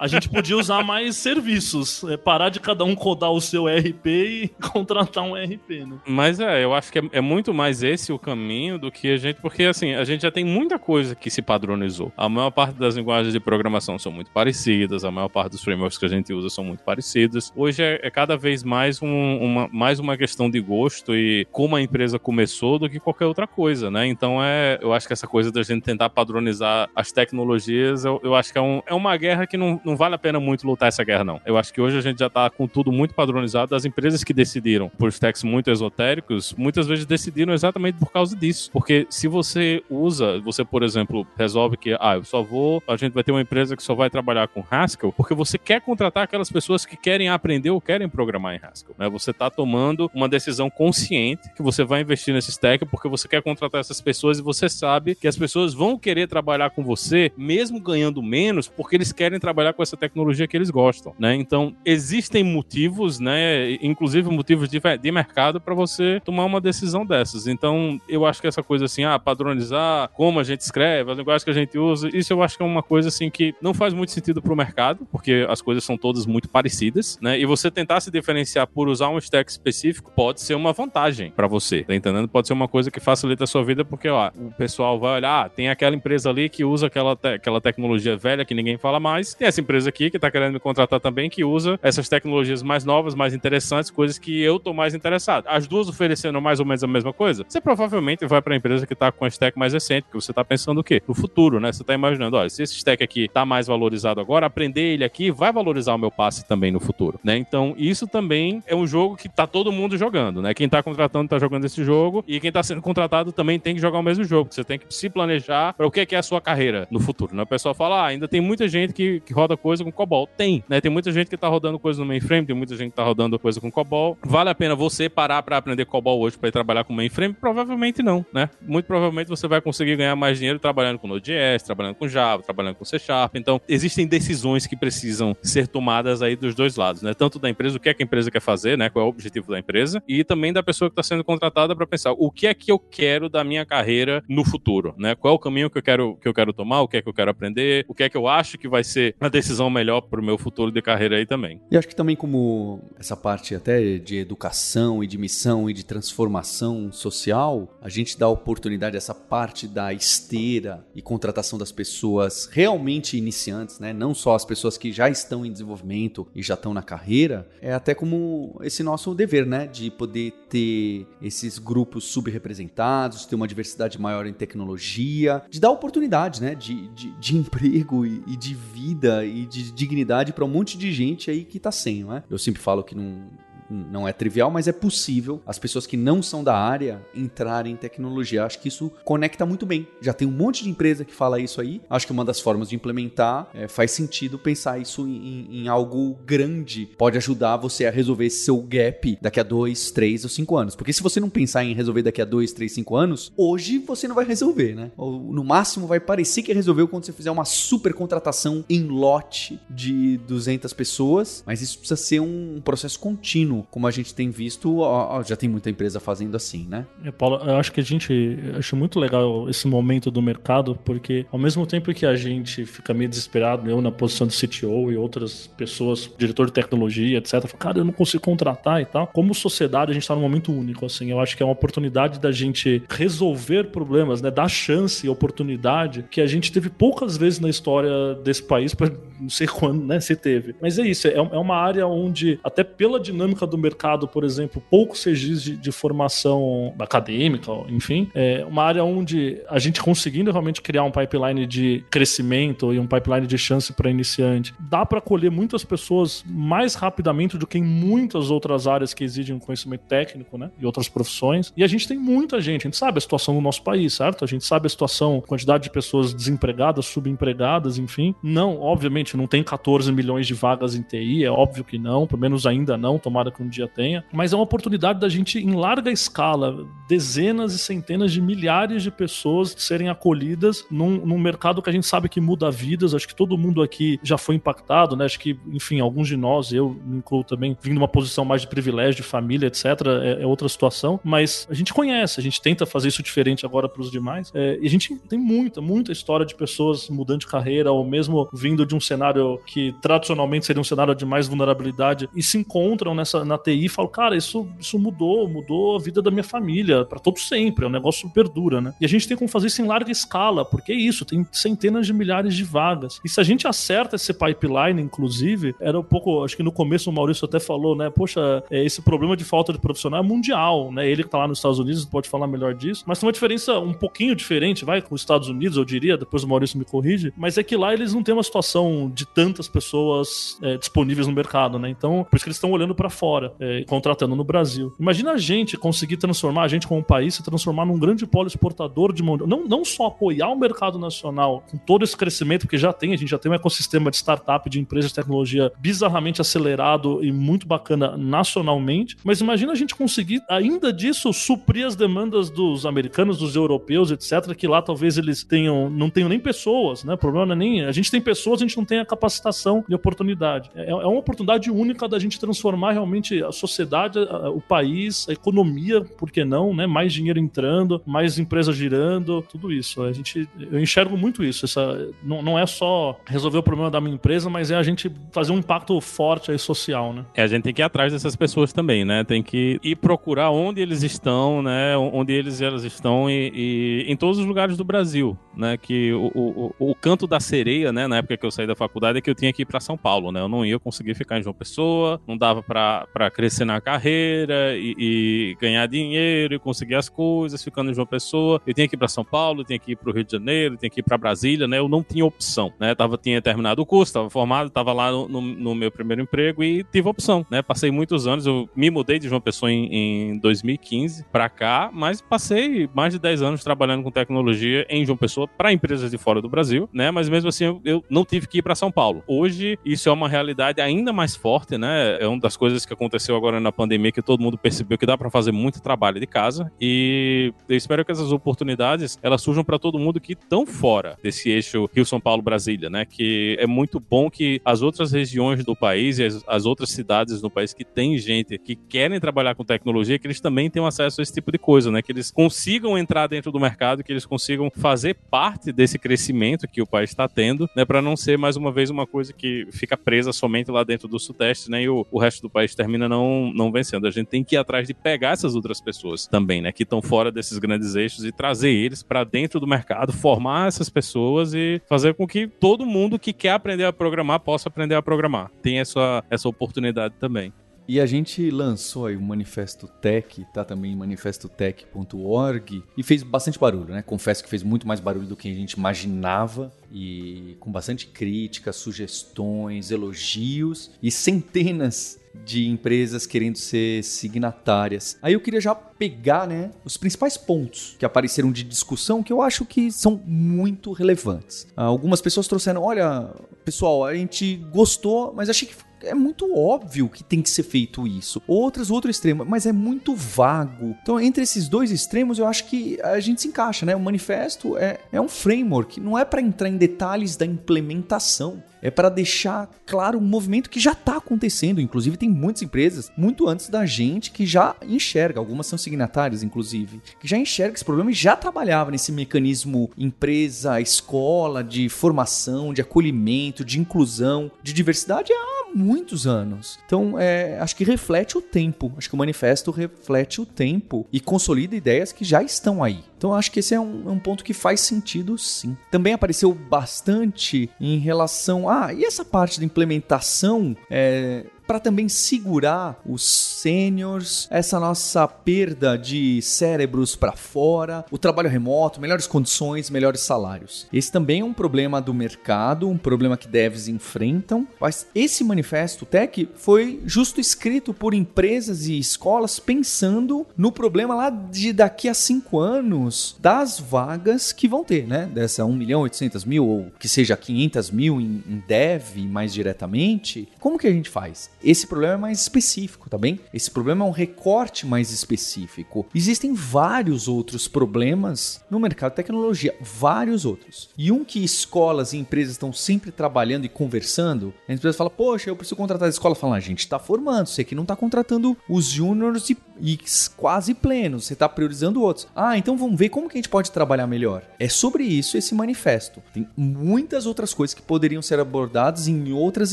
[0.00, 4.06] a gente podia usar mais serviços, é, parar de cada um codar o seu RP
[4.06, 5.96] e contratar um RP, né?
[6.06, 9.16] Mas é, eu acho que é, é, muito mais esse o caminho do que a
[9.16, 12.12] gente, porque assim, a gente já tem muita coisa que se padronizou.
[12.16, 15.98] A maior parte das linguagens de programação são muito parecidas, a maior parte dos frameworks
[15.98, 17.52] que a gente usa são muito parecidos.
[17.56, 21.76] Hoje é, é cada vez mais, um, uma, mais uma questão de gosto e como
[21.76, 24.06] a empresa começou do que qualquer outra coisa, né?
[24.06, 28.34] Então é, eu acho que essa coisa da gente tentar padronizar as tecnologias, eu, eu
[28.34, 30.88] acho que é, um, é uma guerra que não, não vale a pena muito lutar
[30.88, 31.40] essa guerra, não.
[31.44, 33.74] Eu acho que hoje a gente já tá com tudo muito padronizado.
[33.74, 38.70] As empresas que decidiram por stacks muito esotéricos, muitas vezes decidiram exatamente por causa disso.
[38.72, 43.12] Porque se você usa, você, por exemplo, resolve que, ah, eu só vou, a gente
[43.12, 46.50] vai ter uma empresa que só vai trabalhar com Haskell, porque você quer contratar aquelas
[46.50, 48.94] pessoas que querem aprender ou querem programar em Haskell.
[48.98, 49.08] Né?
[49.08, 53.42] Você está tomando uma decisão consciente que você vai investir nesse stack porque você quer
[53.42, 57.80] contratar essas pessoas e você sabe que as pessoas vão querer trabalhar com você, mesmo
[57.80, 61.34] ganhando menos, porque eles querem trabalhar com essa tecnologia que eles gostam, né?
[61.34, 67.46] Então, existem motivos, né, inclusive motivos de, de mercado para você tomar uma decisão dessas.
[67.46, 71.44] Então, eu acho que essa coisa assim, ah, padronizar como a gente escreve, as linguagens
[71.44, 73.92] que a gente usa, isso eu acho que é uma coisa assim que não faz
[73.92, 77.38] muito sentido para o mercado, porque as coisas são todas muito parecidas, né?
[77.38, 81.46] E você tentar se diferenciar por usar um stack específico pode ser uma vantagem para
[81.46, 82.28] você, tá entendendo?
[82.28, 85.46] Pode ser uma coisa que facilita a sua vida, porque ó, o pessoal vai olhar,
[85.46, 89.00] ah, tem aquela empresa ali que usa aquela, te aquela tecnologia velha que ninguém fala
[89.00, 92.62] mais, tem essa empresa aqui que tá querendo me contratar também que usa essas tecnologias
[92.62, 95.46] mais novas, mais interessantes, coisas que eu tô mais interessado.
[95.48, 98.86] As duas oferecendo mais ou menos a mesma coisa, você provavelmente vai para a empresa
[98.86, 101.02] que tá com a stack mais recente, porque você tá pensando o quê?
[101.06, 101.72] No futuro, né?
[101.72, 105.30] Você tá imaginando, olha, se esse stack aqui tá mais valorizado agora, aprender ele aqui
[105.30, 107.36] vai valorizar o meu passe também no futuro, né?
[107.36, 110.54] Então, isso também é um jogo que tá todo mundo jogando, né?
[110.54, 113.80] Quem tá contratando tá jogando esse jogo e quem tá sendo contratado também tem que
[113.80, 114.52] jogar o mesmo jogo.
[114.52, 117.42] Você tem que se planejar para o que é a sua carreira no futuro, né?
[117.42, 120.28] O pessoal fala, ah, ainda tem muita gente que, que roda coisa com COBOL.
[120.36, 120.80] Tem, né?
[120.80, 123.38] Tem muita gente que tá rodando coisa no mainframe, tem muita gente que tá rodando
[123.38, 124.18] coisa com COBOL.
[124.24, 127.34] Vale a pena você parar para aprender COBOL hoje para ir trabalhar com mainframe?
[127.34, 128.50] Provavelmente não, né?
[128.62, 132.76] Muito provavelmente você vai conseguir ganhar mais dinheiro trabalhando com Node.js, trabalhando com Java, trabalhando
[132.76, 133.36] com C Sharp.
[133.36, 137.14] Então, existem decisões que precisam ser tomadas aí dos dois lados, né?
[137.14, 138.88] Tanto da empresa, o que é que a empresa quer fazer, né?
[138.88, 141.86] Qual é o objetivo da empresa, e também da pessoa que está sendo contratada para
[141.86, 145.14] pensar o que é que eu quero da minha carreira no futuro, né?
[145.14, 147.08] Qual é o caminho que eu quero que eu quero tomar, o que é que
[147.08, 150.02] eu quero aprender, o que é que eu acho que vai ser a decisão melhor
[150.02, 151.60] para o meu futuro de carreira aí também.
[151.70, 155.84] E acho que também como essa parte até de educação e de missão e de
[155.84, 163.16] transformação social, a gente dá oportunidade, essa parte da esteira e contratação das pessoas realmente
[163.16, 163.92] iniciantes, né?
[163.92, 167.72] Não só as pessoas que já estão em desenvolvimento e já estão na carreira, é
[167.72, 169.66] até como esse nosso dever, né?
[169.66, 176.42] De poder ter esses grupos subrepresentados, ter uma diversidade maior em tecnologia, de dar oportunidade,
[176.42, 176.54] né?
[176.54, 180.92] De, de, de emprego e, e, de vida e de dignidade para um monte de
[180.92, 182.22] gente aí que tá sem, não é?
[182.30, 183.22] Eu sempre falo que não
[183.70, 187.76] não é trivial, mas é possível as pessoas que não são da área entrarem em
[187.76, 188.44] tecnologia.
[188.44, 189.86] Acho que isso conecta muito bem.
[190.00, 191.80] Já tem um monte de empresa que fala isso aí.
[191.88, 196.18] Acho que uma das formas de implementar é, faz sentido pensar isso em, em, algo
[196.24, 196.88] grande.
[196.98, 200.74] Pode ajudar você a resolver esse seu gap daqui a dois, três ou cinco anos.
[200.74, 204.06] Porque se você não pensar em resolver daqui a dois, três, cinco anos, hoje você
[204.06, 204.90] não vai resolver, né?
[204.96, 209.60] Ou no máximo vai parecer que resolveu quando você fizer uma super contratação em lote
[209.70, 211.42] de 200 pessoas.
[211.46, 215.48] Mas isso precisa ser um processo contínuo como a gente tem visto, ó, já tem
[215.48, 216.86] muita empresa fazendo assim, né?
[217.04, 221.26] É, Paulo, eu acho que a gente acho muito legal esse momento do mercado, porque
[221.30, 224.96] ao mesmo tempo que a gente fica meio desesperado, eu na posição de CTO e
[224.96, 229.06] outras pessoas, diretor de tecnologia, etc, fala, cara, eu não consigo contratar e tal.
[229.06, 231.10] Como sociedade, a gente está num momento único, assim.
[231.10, 234.30] Eu acho que é uma oportunidade da gente resolver problemas, né?
[234.30, 238.90] Dar chance e oportunidade que a gente teve poucas vezes na história desse país, para
[239.20, 240.00] não sei quando, né?
[240.00, 240.54] Se teve.
[240.60, 244.62] Mas é isso, é, é uma área onde, até pela dinâmica do mercado, por exemplo,
[244.70, 250.62] poucos registros de, de, formação acadêmica, enfim, é uma área onde a gente conseguindo realmente
[250.62, 255.30] criar um pipeline de crescimento e um pipeline de chance para iniciante, dá para colher
[255.30, 260.50] muitas pessoas mais rapidamente do que em muitas outras áreas que exigem conhecimento técnico, né?
[260.58, 261.52] E outras profissões.
[261.56, 264.24] E a gente tem muita gente, a gente sabe a situação do nosso país, certo?
[264.24, 268.14] A gente sabe a situação, quantidade de pessoas desempregadas, subempregadas, enfim.
[268.22, 272.20] Não, obviamente, não tem 14 milhões de vagas em TI, é óbvio que não, pelo
[272.20, 275.54] menos ainda não, tomara que um dia tenha, mas é uma oportunidade da gente, em
[275.54, 281.70] larga escala, dezenas e centenas de milhares de pessoas serem acolhidas num, num mercado que
[281.70, 282.94] a gente sabe que muda vidas.
[282.94, 285.04] Acho que todo mundo aqui já foi impactado, né?
[285.04, 288.96] Acho que, enfim, alguns de nós, eu incluo também, vindo uma posição mais de privilégio,
[288.96, 289.64] de família, etc.,
[290.02, 293.68] é, é outra situação, mas a gente conhece, a gente tenta fazer isso diferente agora
[293.68, 294.30] para os demais.
[294.34, 298.28] É, e a gente tem muita, muita história de pessoas mudando de carreira, ou mesmo
[298.32, 302.94] vindo de um cenário que tradicionalmente seria um cenário de mais vulnerabilidade e se encontram
[302.94, 306.84] nessa na TI e falo, cara, isso, isso mudou, mudou a vida da minha família
[306.84, 308.74] para todo sempre, é um negócio que perdura, né?
[308.80, 311.86] E a gente tem como fazer isso em larga escala, porque é isso, tem centenas
[311.86, 313.00] de milhares de vagas.
[313.04, 316.90] E se a gente acerta esse pipeline, inclusive, era um pouco, acho que no começo
[316.90, 317.90] o Maurício até falou, né?
[317.90, 320.88] Poxa, é, esse problema de falta de profissional é mundial, né?
[320.88, 323.58] Ele que tá lá nos Estados Unidos pode falar melhor disso, mas tem uma diferença
[323.58, 327.12] um pouquinho diferente, vai, com os Estados Unidos, eu diria, depois o Maurício me corrige,
[327.16, 331.12] mas é que lá eles não têm uma situação de tantas pessoas é, disponíveis no
[331.12, 331.68] mercado, né?
[331.68, 334.74] Então, por isso que eles estão olhando para fora é, contratando no Brasil.
[334.78, 338.92] Imagina a gente conseguir transformar, a gente como país, se transformar num grande polo exportador
[338.92, 342.72] de mão não, não só apoiar o mercado nacional com todo esse crescimento que já
[342.72, 347.04] tem, a gente já tem um ecossistema de startup, de empresas de tecnologia bizarramente acelerado
[347.04, 352.66] e muito bacana nacionalmente, mas imagina a gente conseguir, ainda disso, suprir as demandas dos
[352.66, 356.94] americanos, dos europeus, etc., que lá talvez eles tenham, não tenham nem pessoas, né?
[356.94, 357.64] O problema não é nem.
[357.64, 360.50] A gente tem pessoas, a gente não tem a capacitação e oportunidade.
[360.54, 365.80] É, é uma oportunidade única da gente transformar realmente a sociedade, o país, a economia,
[365.82, 366.66] por que não, né?
[366.66, 369.82] Mais dinheiro entrando, mais empresas girando, tudo isso.
[369.82, 371.44] A gente, eu enxergo muito isso.
[371.44, 374.90] Essa, não, não é só resolver o problema da minha empresa, mas é a gente
[375.12, 377.04] fazer um impacto forte aí social, né?
[377.14, 379.04] É, a gente tem que ir atrás dessas pessoas também, né?
[379.04, 381.76] Tem que ir procurar onde eles estão, né?
[381.76, 385.56] Onde eles e elas estão e, e em todos os lugares do Brasil, né?
[385.56, 386.10] Que o,
[386.58, 387.86] o, o canto da sereia, né?
[387.86, 389.76] Na época que eu saí da faculdade é que eu tinha que ir para São
[389.76, 390.20] Paulo, né?
[390.20, 394.74] Eu não ia conseguir ficar em João Pessoa, não dava para crescer na carreira e,
[394.78, 398.40] e, ganhar dinheiro e conseguir as coisas ficando em João Pessoa.
[398.46, 400.56] Eu tinha que ir para São Paulo, tinha que ir para o Rio de Janeiro,
[400.56, 401.58] tinha que ir para Brasília, né?
[401.58, 402.74] Eu não tinha opção, né?
[402.74, 406.42] Tava, tinha terminado o curso, estava formado, estava lá no, no, no, meu primeiro emprego
[406.42, 407.42] e tive opção, né?
[407.42, 412.00] Passei muitos anos, eu me mudei de João Pessoa em, em 2015 para cá, mas
[412.00, 416.22] passei mais de 10 anos trabalhando com tecnologia em João Pessoa para empresas de fora
[416.22, 416.90] do Brasil, né?
[416.90, 419.02] Mas mesmo assim eu, eu não tive que ir para São Paulo.
[419.06, 421.98] Hoje isso é uma realidade ainda mais forte, né?
[422.00, 422.83] É uma das coisas que aconteceu
[423.16, 426.50] agora na pandemia que todo mundo percebeu que dá para fazer muito trabalho de casa
[426.60, 431.30] e eu espero que essas oportunidades elas surjam para todo mundo que estão fora desse
[431.30, 432.84] eixo Rio São Paulo Brasília, né?
[432.84, 437.22] Que é muito bom que as outras regiões do país e as, as outras cidades
[437.22, 441.00] no país que tem gente que querem trabalhar com tecnologia, que eles também tenham acesso
[441.00, 441.82] a esse tipo de coisa, né?
[441.82, 446.62] Que eles consigam entrar dentro do mercado, que eles consigam fazer parte desse crescimento que
[446.62, 447.64] o país está tendo, né?
[447.64, 450.98] Para não ser mais uma vez uma coisa que fica presa somente lá dentro do
[450.98, 451.62] Sudeste, né?
[451.62, 453.86] E o, o resto do país termina não, não vencendo.
[453.86, 456.50] A gente tem que ir atrás de pegar essas outras pessoas também, né?
[456.50, 460.70] Que estão fora desses grandes eixos e trazer eles para dentro do mercado, formar essas
[460.70, 464.82] pessoas e fazer com que todo mundo que quer aprender a programar possa aprender a
[464.82, 465.30] programar.
[465.42, 467.32] Tem essa, essa oportunidade também.
[467.66, 473.38] E a gente lançou aí o Manifesto Tech, tá também em manifestotech.org e fez bastante
[473.38, 473.80] barulho, né?
[473.80, 478.56] Confesso que fez muito mais barulho do que a gente imaginava e com bastante críticas,
[478.56, 484.96] sugestões, elogios e centenas de empresas querendo ser signatárias.
[485.02, 489.20] Aí eu queria já pegar, né, os principais pontos que apareceram de discussão que eu
[489.20, 491.46] acho que são muito relevantes.
[491.56, 493.12] Algumas pessoas trouxeram, olha,
[493.44, 497.86] pessoal, a gente gostou, mas achei que é muito óbvio que tem que ser feito
[497.86, 498.22] isso.
[498.26, 500.76] Outras, outro extremo, mas é muito vago.
[500.82, 503.76] Então, entre esses dois extremos, eu acho que a gente se encaixa, né?
[503.76, 508.70] O manifesto é, é um framework, não é para entrar em detalhes da implementação é
[508.70, 511.60] para deixar claro um movimento que já está acontecendo.
[511.60, 516.80] Inclusive, tem muitas empresas, muito antes da gente, que já enxerga, algumas são signatárias, inclusive,
[516.98, 522.62] que já enxerga esse problema e já trabalhava nesse mecanismo empresa, escola, de formação, de
[522.62, 526.58] acolhimento, de inclusão, de diversidade há muitos anos.
[526.66, 528.72] Então, é, acho que reflete o tempo.
[528.78, 532.82] Acho que o manifesto reflete o tempo e consolida ideias que já estão aí.
[533.04, 535.54] Então acho que esse é um, é um, ponto que faz sentido sim.
[535.70, 538.53] Também apareceu bastante em relação a.
[538.56, 545.76] Ah, e essa parte da implementação é, para também segurar os sêniors, essa nossa perda
[545.76, 550.66] de cérebros para fora, o trabalho remoto, melhores condições, melhores salários.
[550.72, 555.84] Esse também é um problema do mercado, um problema que devs enfrentam, mas esse manifesto
[555.84, 561.94] tech foi justo escrito por empresas e escolas pensando no problema lá de daqui a
[561.94, 565.06] cinco anos das vagas que vão ter, né?
[565.12, 570.58] Dessa 1 milhão 800 mil ou que seja 500 mil em dev mais diretamente, como
[570.58, 571.30] que a gente faz?
[571.44, 573.20] Esse problema é mais específico, tá bem?
[573.32, 575.86] Esse problema é um recorte mais específico.
[575.94, 580.70] Existem vários outros problemas no mercado de tecnologia, vários outros.
[580.78, 585.28] E um que escolas e empresas estão sempre trabalhando e conversando, a empresa fala, poxa,
[585.28, 586.14] eu preciso contratar a escola.
[586.14, 589.78] Fala, a gente está formando, você que não está contratando os júniores e, e
[590.16, 592.06] quase plenos, você está priorizando outros.
[592.16, 594.22] Ah, então vamos ver como que a gente pode trabalhar melhor.
[594.38, 596.02] É sobre isso esse manifesto.
[596.14, 599.52] Tem muitas outras coisas que poderiam ser abordadas em outras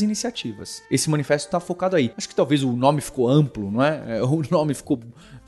[0.00, 0.82] iniciativas.
[0.90, 2.12] Esse manifesto está focado colocado aí.
[2.16, 5.00] Acho que talvez o nome ficou amplo, não é o nome ficou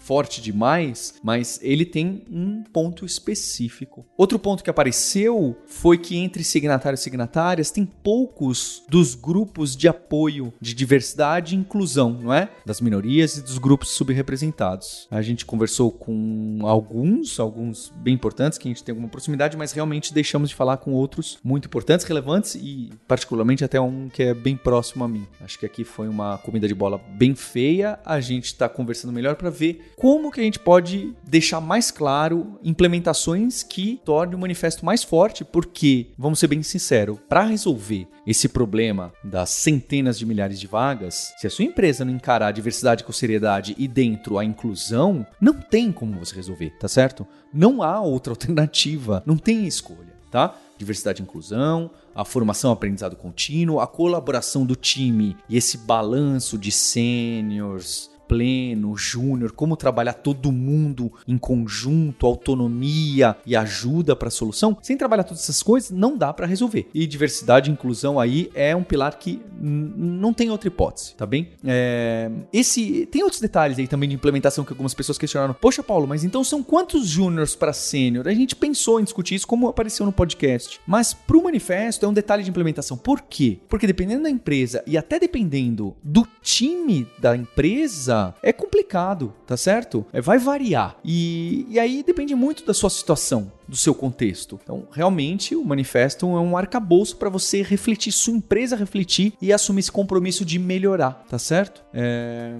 [0.05, 4.05] forte demais, mas ele tem um ponto específico.
[4.18, 9.88] Outro ponto que apareceu foi que entre signatários e signatárias tem poucos dos grupos de
[9.88, 12.50] apoio de diversidade e inclusão, não é?
[12.66, 15.09] Das minorias e dos grupos subrepresentados.
[15.11, 19.72] A gente conversou com alguns, alguns bem importantes, que a gente tem alguma proximidade, mas
[19.72, 24.34] realmente deixamos de falar com outros muito importantes, relevantes e particularmente até um que é
[24.34, 25.26] bem próximo a mim.
[25.40, 27.98] Acho que aqui foi uma comida de bola bem feia.
[28.05, 32.59] A gente está conversando melhor para ver como que a gente pode deixar mais claro
[32.62, 38.49] implementações que tornem o manifesto mais forte, porque, vamos ser bem sinceros, para resolver esse
[38.49, 43.05] problema das centenas de milhares de vagas, se a sua empresa não encarar a diversidade
[43.05, 47.26] com seriedade e dentro a inclusão, não tem como você resolver, tá certo?
[47.53, 50.57] Não há outra alternativa, não tem escolha, tá?
[50.76, 56.72] Diversidade e inclusão, a formação aprendizado contínuo, a colaboração do time e esse balanço de
[56.72, 64.76] sêniors, pleno, júnior, como trabalhar todo mundo em conjunto, autonomia e ajuda para a solução,
[64.82, 66.88] sem trabalhar todas essas coisas, não dá para resolver.
[66.94, 71.50] E diversidade e inclusão aí é um pilar que não tem outra hipótese, tá bem?
[71.64, 72.30] É...
[72.52, 75.54] Esse tem outros detalhes aí também de implementação que algumas pessoas questionaram.
[75.54, 78.28] Poxa, Paulo, mas então são quantos júniors para sênior?
[78.28, 82.08] A gente pensou em discutir isso como apareceu no podcast, mas para o manifesto é
[82.08, 82.96] um detalhe de implementação.
[82.96, 83.58] Por quê?
[83.68, 90.04] Porque dependendo da empresa e até dependendo do time da empresa é complicado, tá certo?
[90.12, 90.96] É, vai variar.
[91.04, 94.58] E, e aí depende muito da sua situação do seu contexto.
[94.62, 99.80] Então, realmente, o manifesto é um arcabouço para você refletir, sua empresa refletir e assumir
[99.80, 101.82] esse compromisso de melhorar, tá certo?
[101.92, 102.54] É...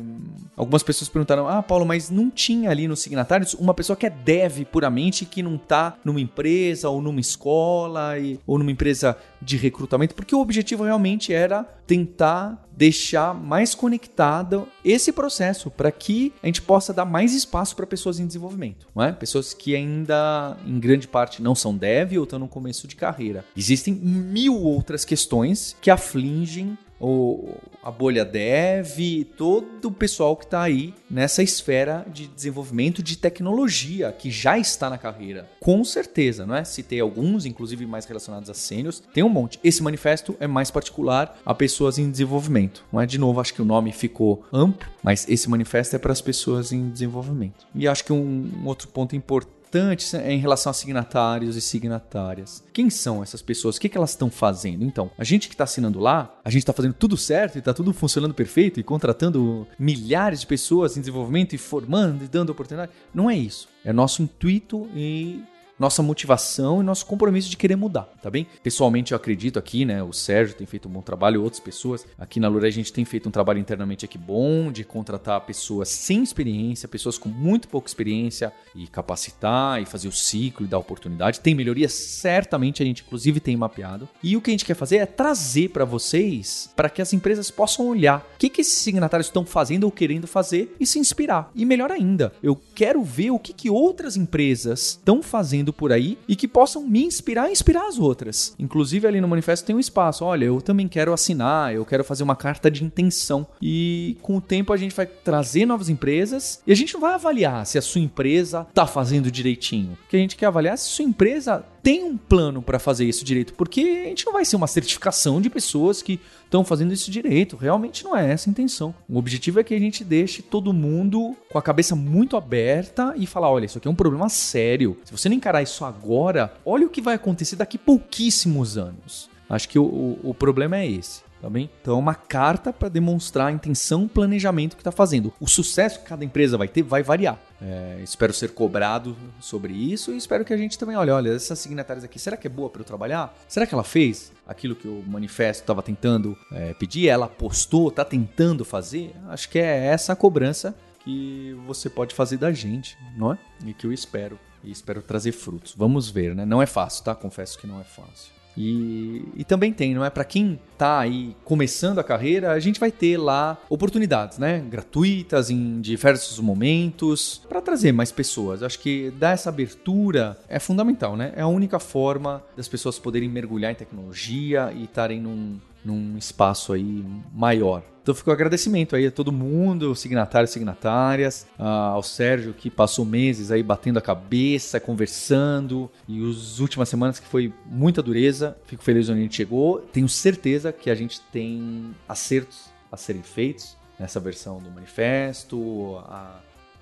[0.57, 4.11] Algumas pessoas perguntaram: Ah, Paulo, mas não tinha ali nos signatários uma pessoa que é
[4.11, 8.39] dev puramente, que não tá numa empresa ou numa escola e...
[8.47, 15.13] ou numa empresa de recrutamento, porque o objetivo realmente era tentar deixar mais conectado esse
[15.13, 19.13] processo para que a gente possa dar mais espaço para pessoas em desenvolvimento, não é?
[19.13, 22.97] Pessoas que ainda em grande grande parte não são dev ou estão no começo de
[22.97, 23.45] carreira.
[23.57, 30.63] Existem mil outras questões que afligem o, a bolha dev, todo o pessoal que está
[30.63, 35.49] aí nessa esfera de desenvolvimento de tecnologia que já está na carreira.
[35.61, 36.65] Com certeza, não é?
[36.65, 39.03] Citei alguns, inclusive mais relacionados a sênios.
[39.13, 39.59] Tem um monte.
[39.63, 42.85] Esse manifesto é mais particular a pessoas em desenvolvimento.
[42.93, 43.07] Não é?
[43.07, 46.73] De novo, acho que o nome ficou amplo, mas esse manifesto é para as pessoas
[46.73, 47.67] em desenvolvimento.
[47.75, 52.63] E acho que um, um outro ponto importante importantes em relação a signatários e signatárias.
[52.73, 53.77] Quem são essas pessoas?
[53.77, 54.85] O que, que elas estão fazendo?
[54.85, 57.75] Então, a gente que está assinando lá, a gente está fazendo tudo certo e está
[57.75, 62.93] tudo funcionando perfeito e contratando milhares de pessoas em desenvolvimento e formando e dando oportunidade.
[63.13, 63.69] Não é isso.
[63.85, 65.43] É nosso intuito e
[65.79, 68.47] nossa motivação e nosso compromisso de querer mudar, tá bem?
[68.63, 70.03] Pessoalmente eu acredito aqui, né?
[70.03, 72.07] O Sérgio tem feito um bom trabalho, outras pessoas.
[72.19, 75.89] Aqui na Lura a gente tem feito um trabalho internamente aqui bom de contratar pessoas
[75.89, 80.79] sem experiência, pessoas com muito pouca experiência e capacitar e fazer o ciclo e dar
[80.79, 81.41] oportunidade.
[81.41, 84.09] Tem melhoria, certamente a gente inclusive tem mapeado.
[84.23, 87.51] E o que a gente quer fazer é trazer para vocês para que as empresas
[87.51, 91.51] possam olhar o que, que esses signatários estão fazendo ou querendo fazer e se inspirar.
[91.55, 96.19] E melhor ainda, eu quero ver o que, que outras empresas estão fazendo por aí
[96.29, 98.55] e que possam me inspirar e inspirar as outras.
[98.59, 102.23] Inclusive ali no manifesto tem um espaço, olha, eu também quero assinar, eu quero fazer
[102.23, 103.47] uma carta de intenção.
[103.61, 107.15] E com o tempo a gente vai trazer novas empresas e a gente não vai
[107.15, 109.93] avaliar se a sua empresa está fazendo direitinho.
[109.93, 112.79] O que a gente quer avaliar é se a sua empresa tem um plano para
[112.79, 116.65] fazer isso direito, porque a gente não vai ser uma certificação de pessoas que estão
[116.65, 117.57] fazendo isso direito.
[117.57, 118.95] Realmente não é essa a intenção.
[119.07, 123.27] O objetivo é que a gente deixe todo mundo com a cabeça muito aberta e
[123.27, 124.97] falar: olha, isso aqui é um problema sério.
[125.05, 129.29] Se você não encarar isso agora, olha o que vai acontecer daqui pouquíssimos anos.
[129.47, 131.69] Acho que o, o, o problema é esse tá bem?
[131.83, 135.31] Então é uma carta para demonstrar a intenção, planejamento que está fazendo.
[135.39, 137.39] O sucesso que cada empresa vai ter vai variar.
[137.61, 141.59] É, espero ser cobrado sobre isso e espero que a gente também olhe, olha, essas
[141.59, 143.37] signatárias aqui, será que é boa para eu trabalhar?
[143.47, 147.09] Será que ela fez aquilo que o manifesto estava tentando é, pedir?
[147.09, 149.15] Ela postou, está tentando fazer?
[149.29, 153.39] Acho que é essa a cobrança que você pode fazer da gente, não é?
[153.67, 154.39] E que eu espero.
[154.63, 155.75] E espero trazer frutos.
[155.77, 156.47] Vamos ver, né?
[156.47, 157.15] Não é fácil, tá?
[157.15, 158.33] Confesso que não é fácil.
[158.57, 160.11] E, e também tem, não é?
[160.11, 164.61] Para quem tá aí começando a carreira, a gente vai ter lá oportunidades, né?
[164.61, 168.63] Gratuitas em diversos momentos para trazer mais pessoas.
[168.63, 171.33] Acho que dar essa abertura é fundamental, né?
[171.37, 176.73] É a única forma das pessoas poderem mergulhar em tecnologia e estarem num, num espaço
[176.73, 177.83] aí maior.
[178.05, 183.63] Então ficou agradecimento aí a todo mundo, signatários signatárias, ao Sérgio que passou meses aí
[183.63, 188.59] batendo a cabeça, conversando, e as últimas semanas que foi muita dureza.
[188.67, 189.81] Fico feliz onde a gente chegou.
[189.91, 196.41] Tenho certeza que a gente tem acertos a serem feitos nessa versão do manifesto, a,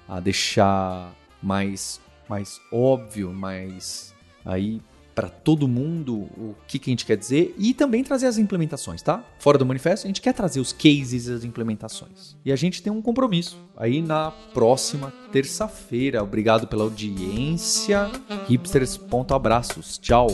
[0.08, 4.12] a deixar mais, mais óbvio, mais
[4.44, 4.82] aí
[5.14, 9.02] para todo mundo o que, que a gente quer dizer e também trazer as implementações,
[9.02, 9.24] tá?
[9.38, 12.36] Fora do manifesto, a gente quer trazer os cases e as implementações.
[12.44, 16.22] E a gente tem um compromisso aí na próxima terça-feira.
[16.22, 18.10] Obrigado pela audiência.
[18.48, 18.98] Hipsters,
[19.32, 19.98] abraços.
[19.98, 20.28] Tchau.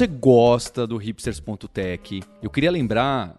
[0.00, 3.38] Você gosta do hipsters.tech, eu queria lembrar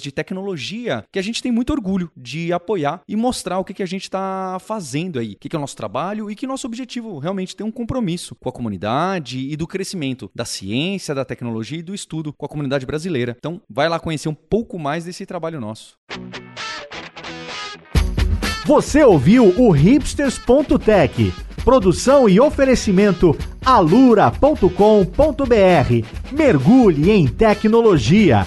[0.00, 3.82] de tecnologia que a gente tem muito orgulho de apoiar e mostrar o que, que
[3.82, 6.66] a gente está fazendo aí, o que, que é o nosso trabalho e que nosso
[6.66, 11.78] objetivo realmente tem um compromisso com a comunidade e do crescimento da ciência, da tecnologia
[11.78, 13.36] e do estudo com a comunidade brasileira.
[13.38, 15.98] Então, vai lá conhecer um pouco mais desse trabalho nosso.
[18.64, 21.32] Você ouviu o hipsters.tech.
[21.64, 24.70] Produção e oferecimento alura.com.br.
[26.32, 28.46] Mergulhe em tecnologia.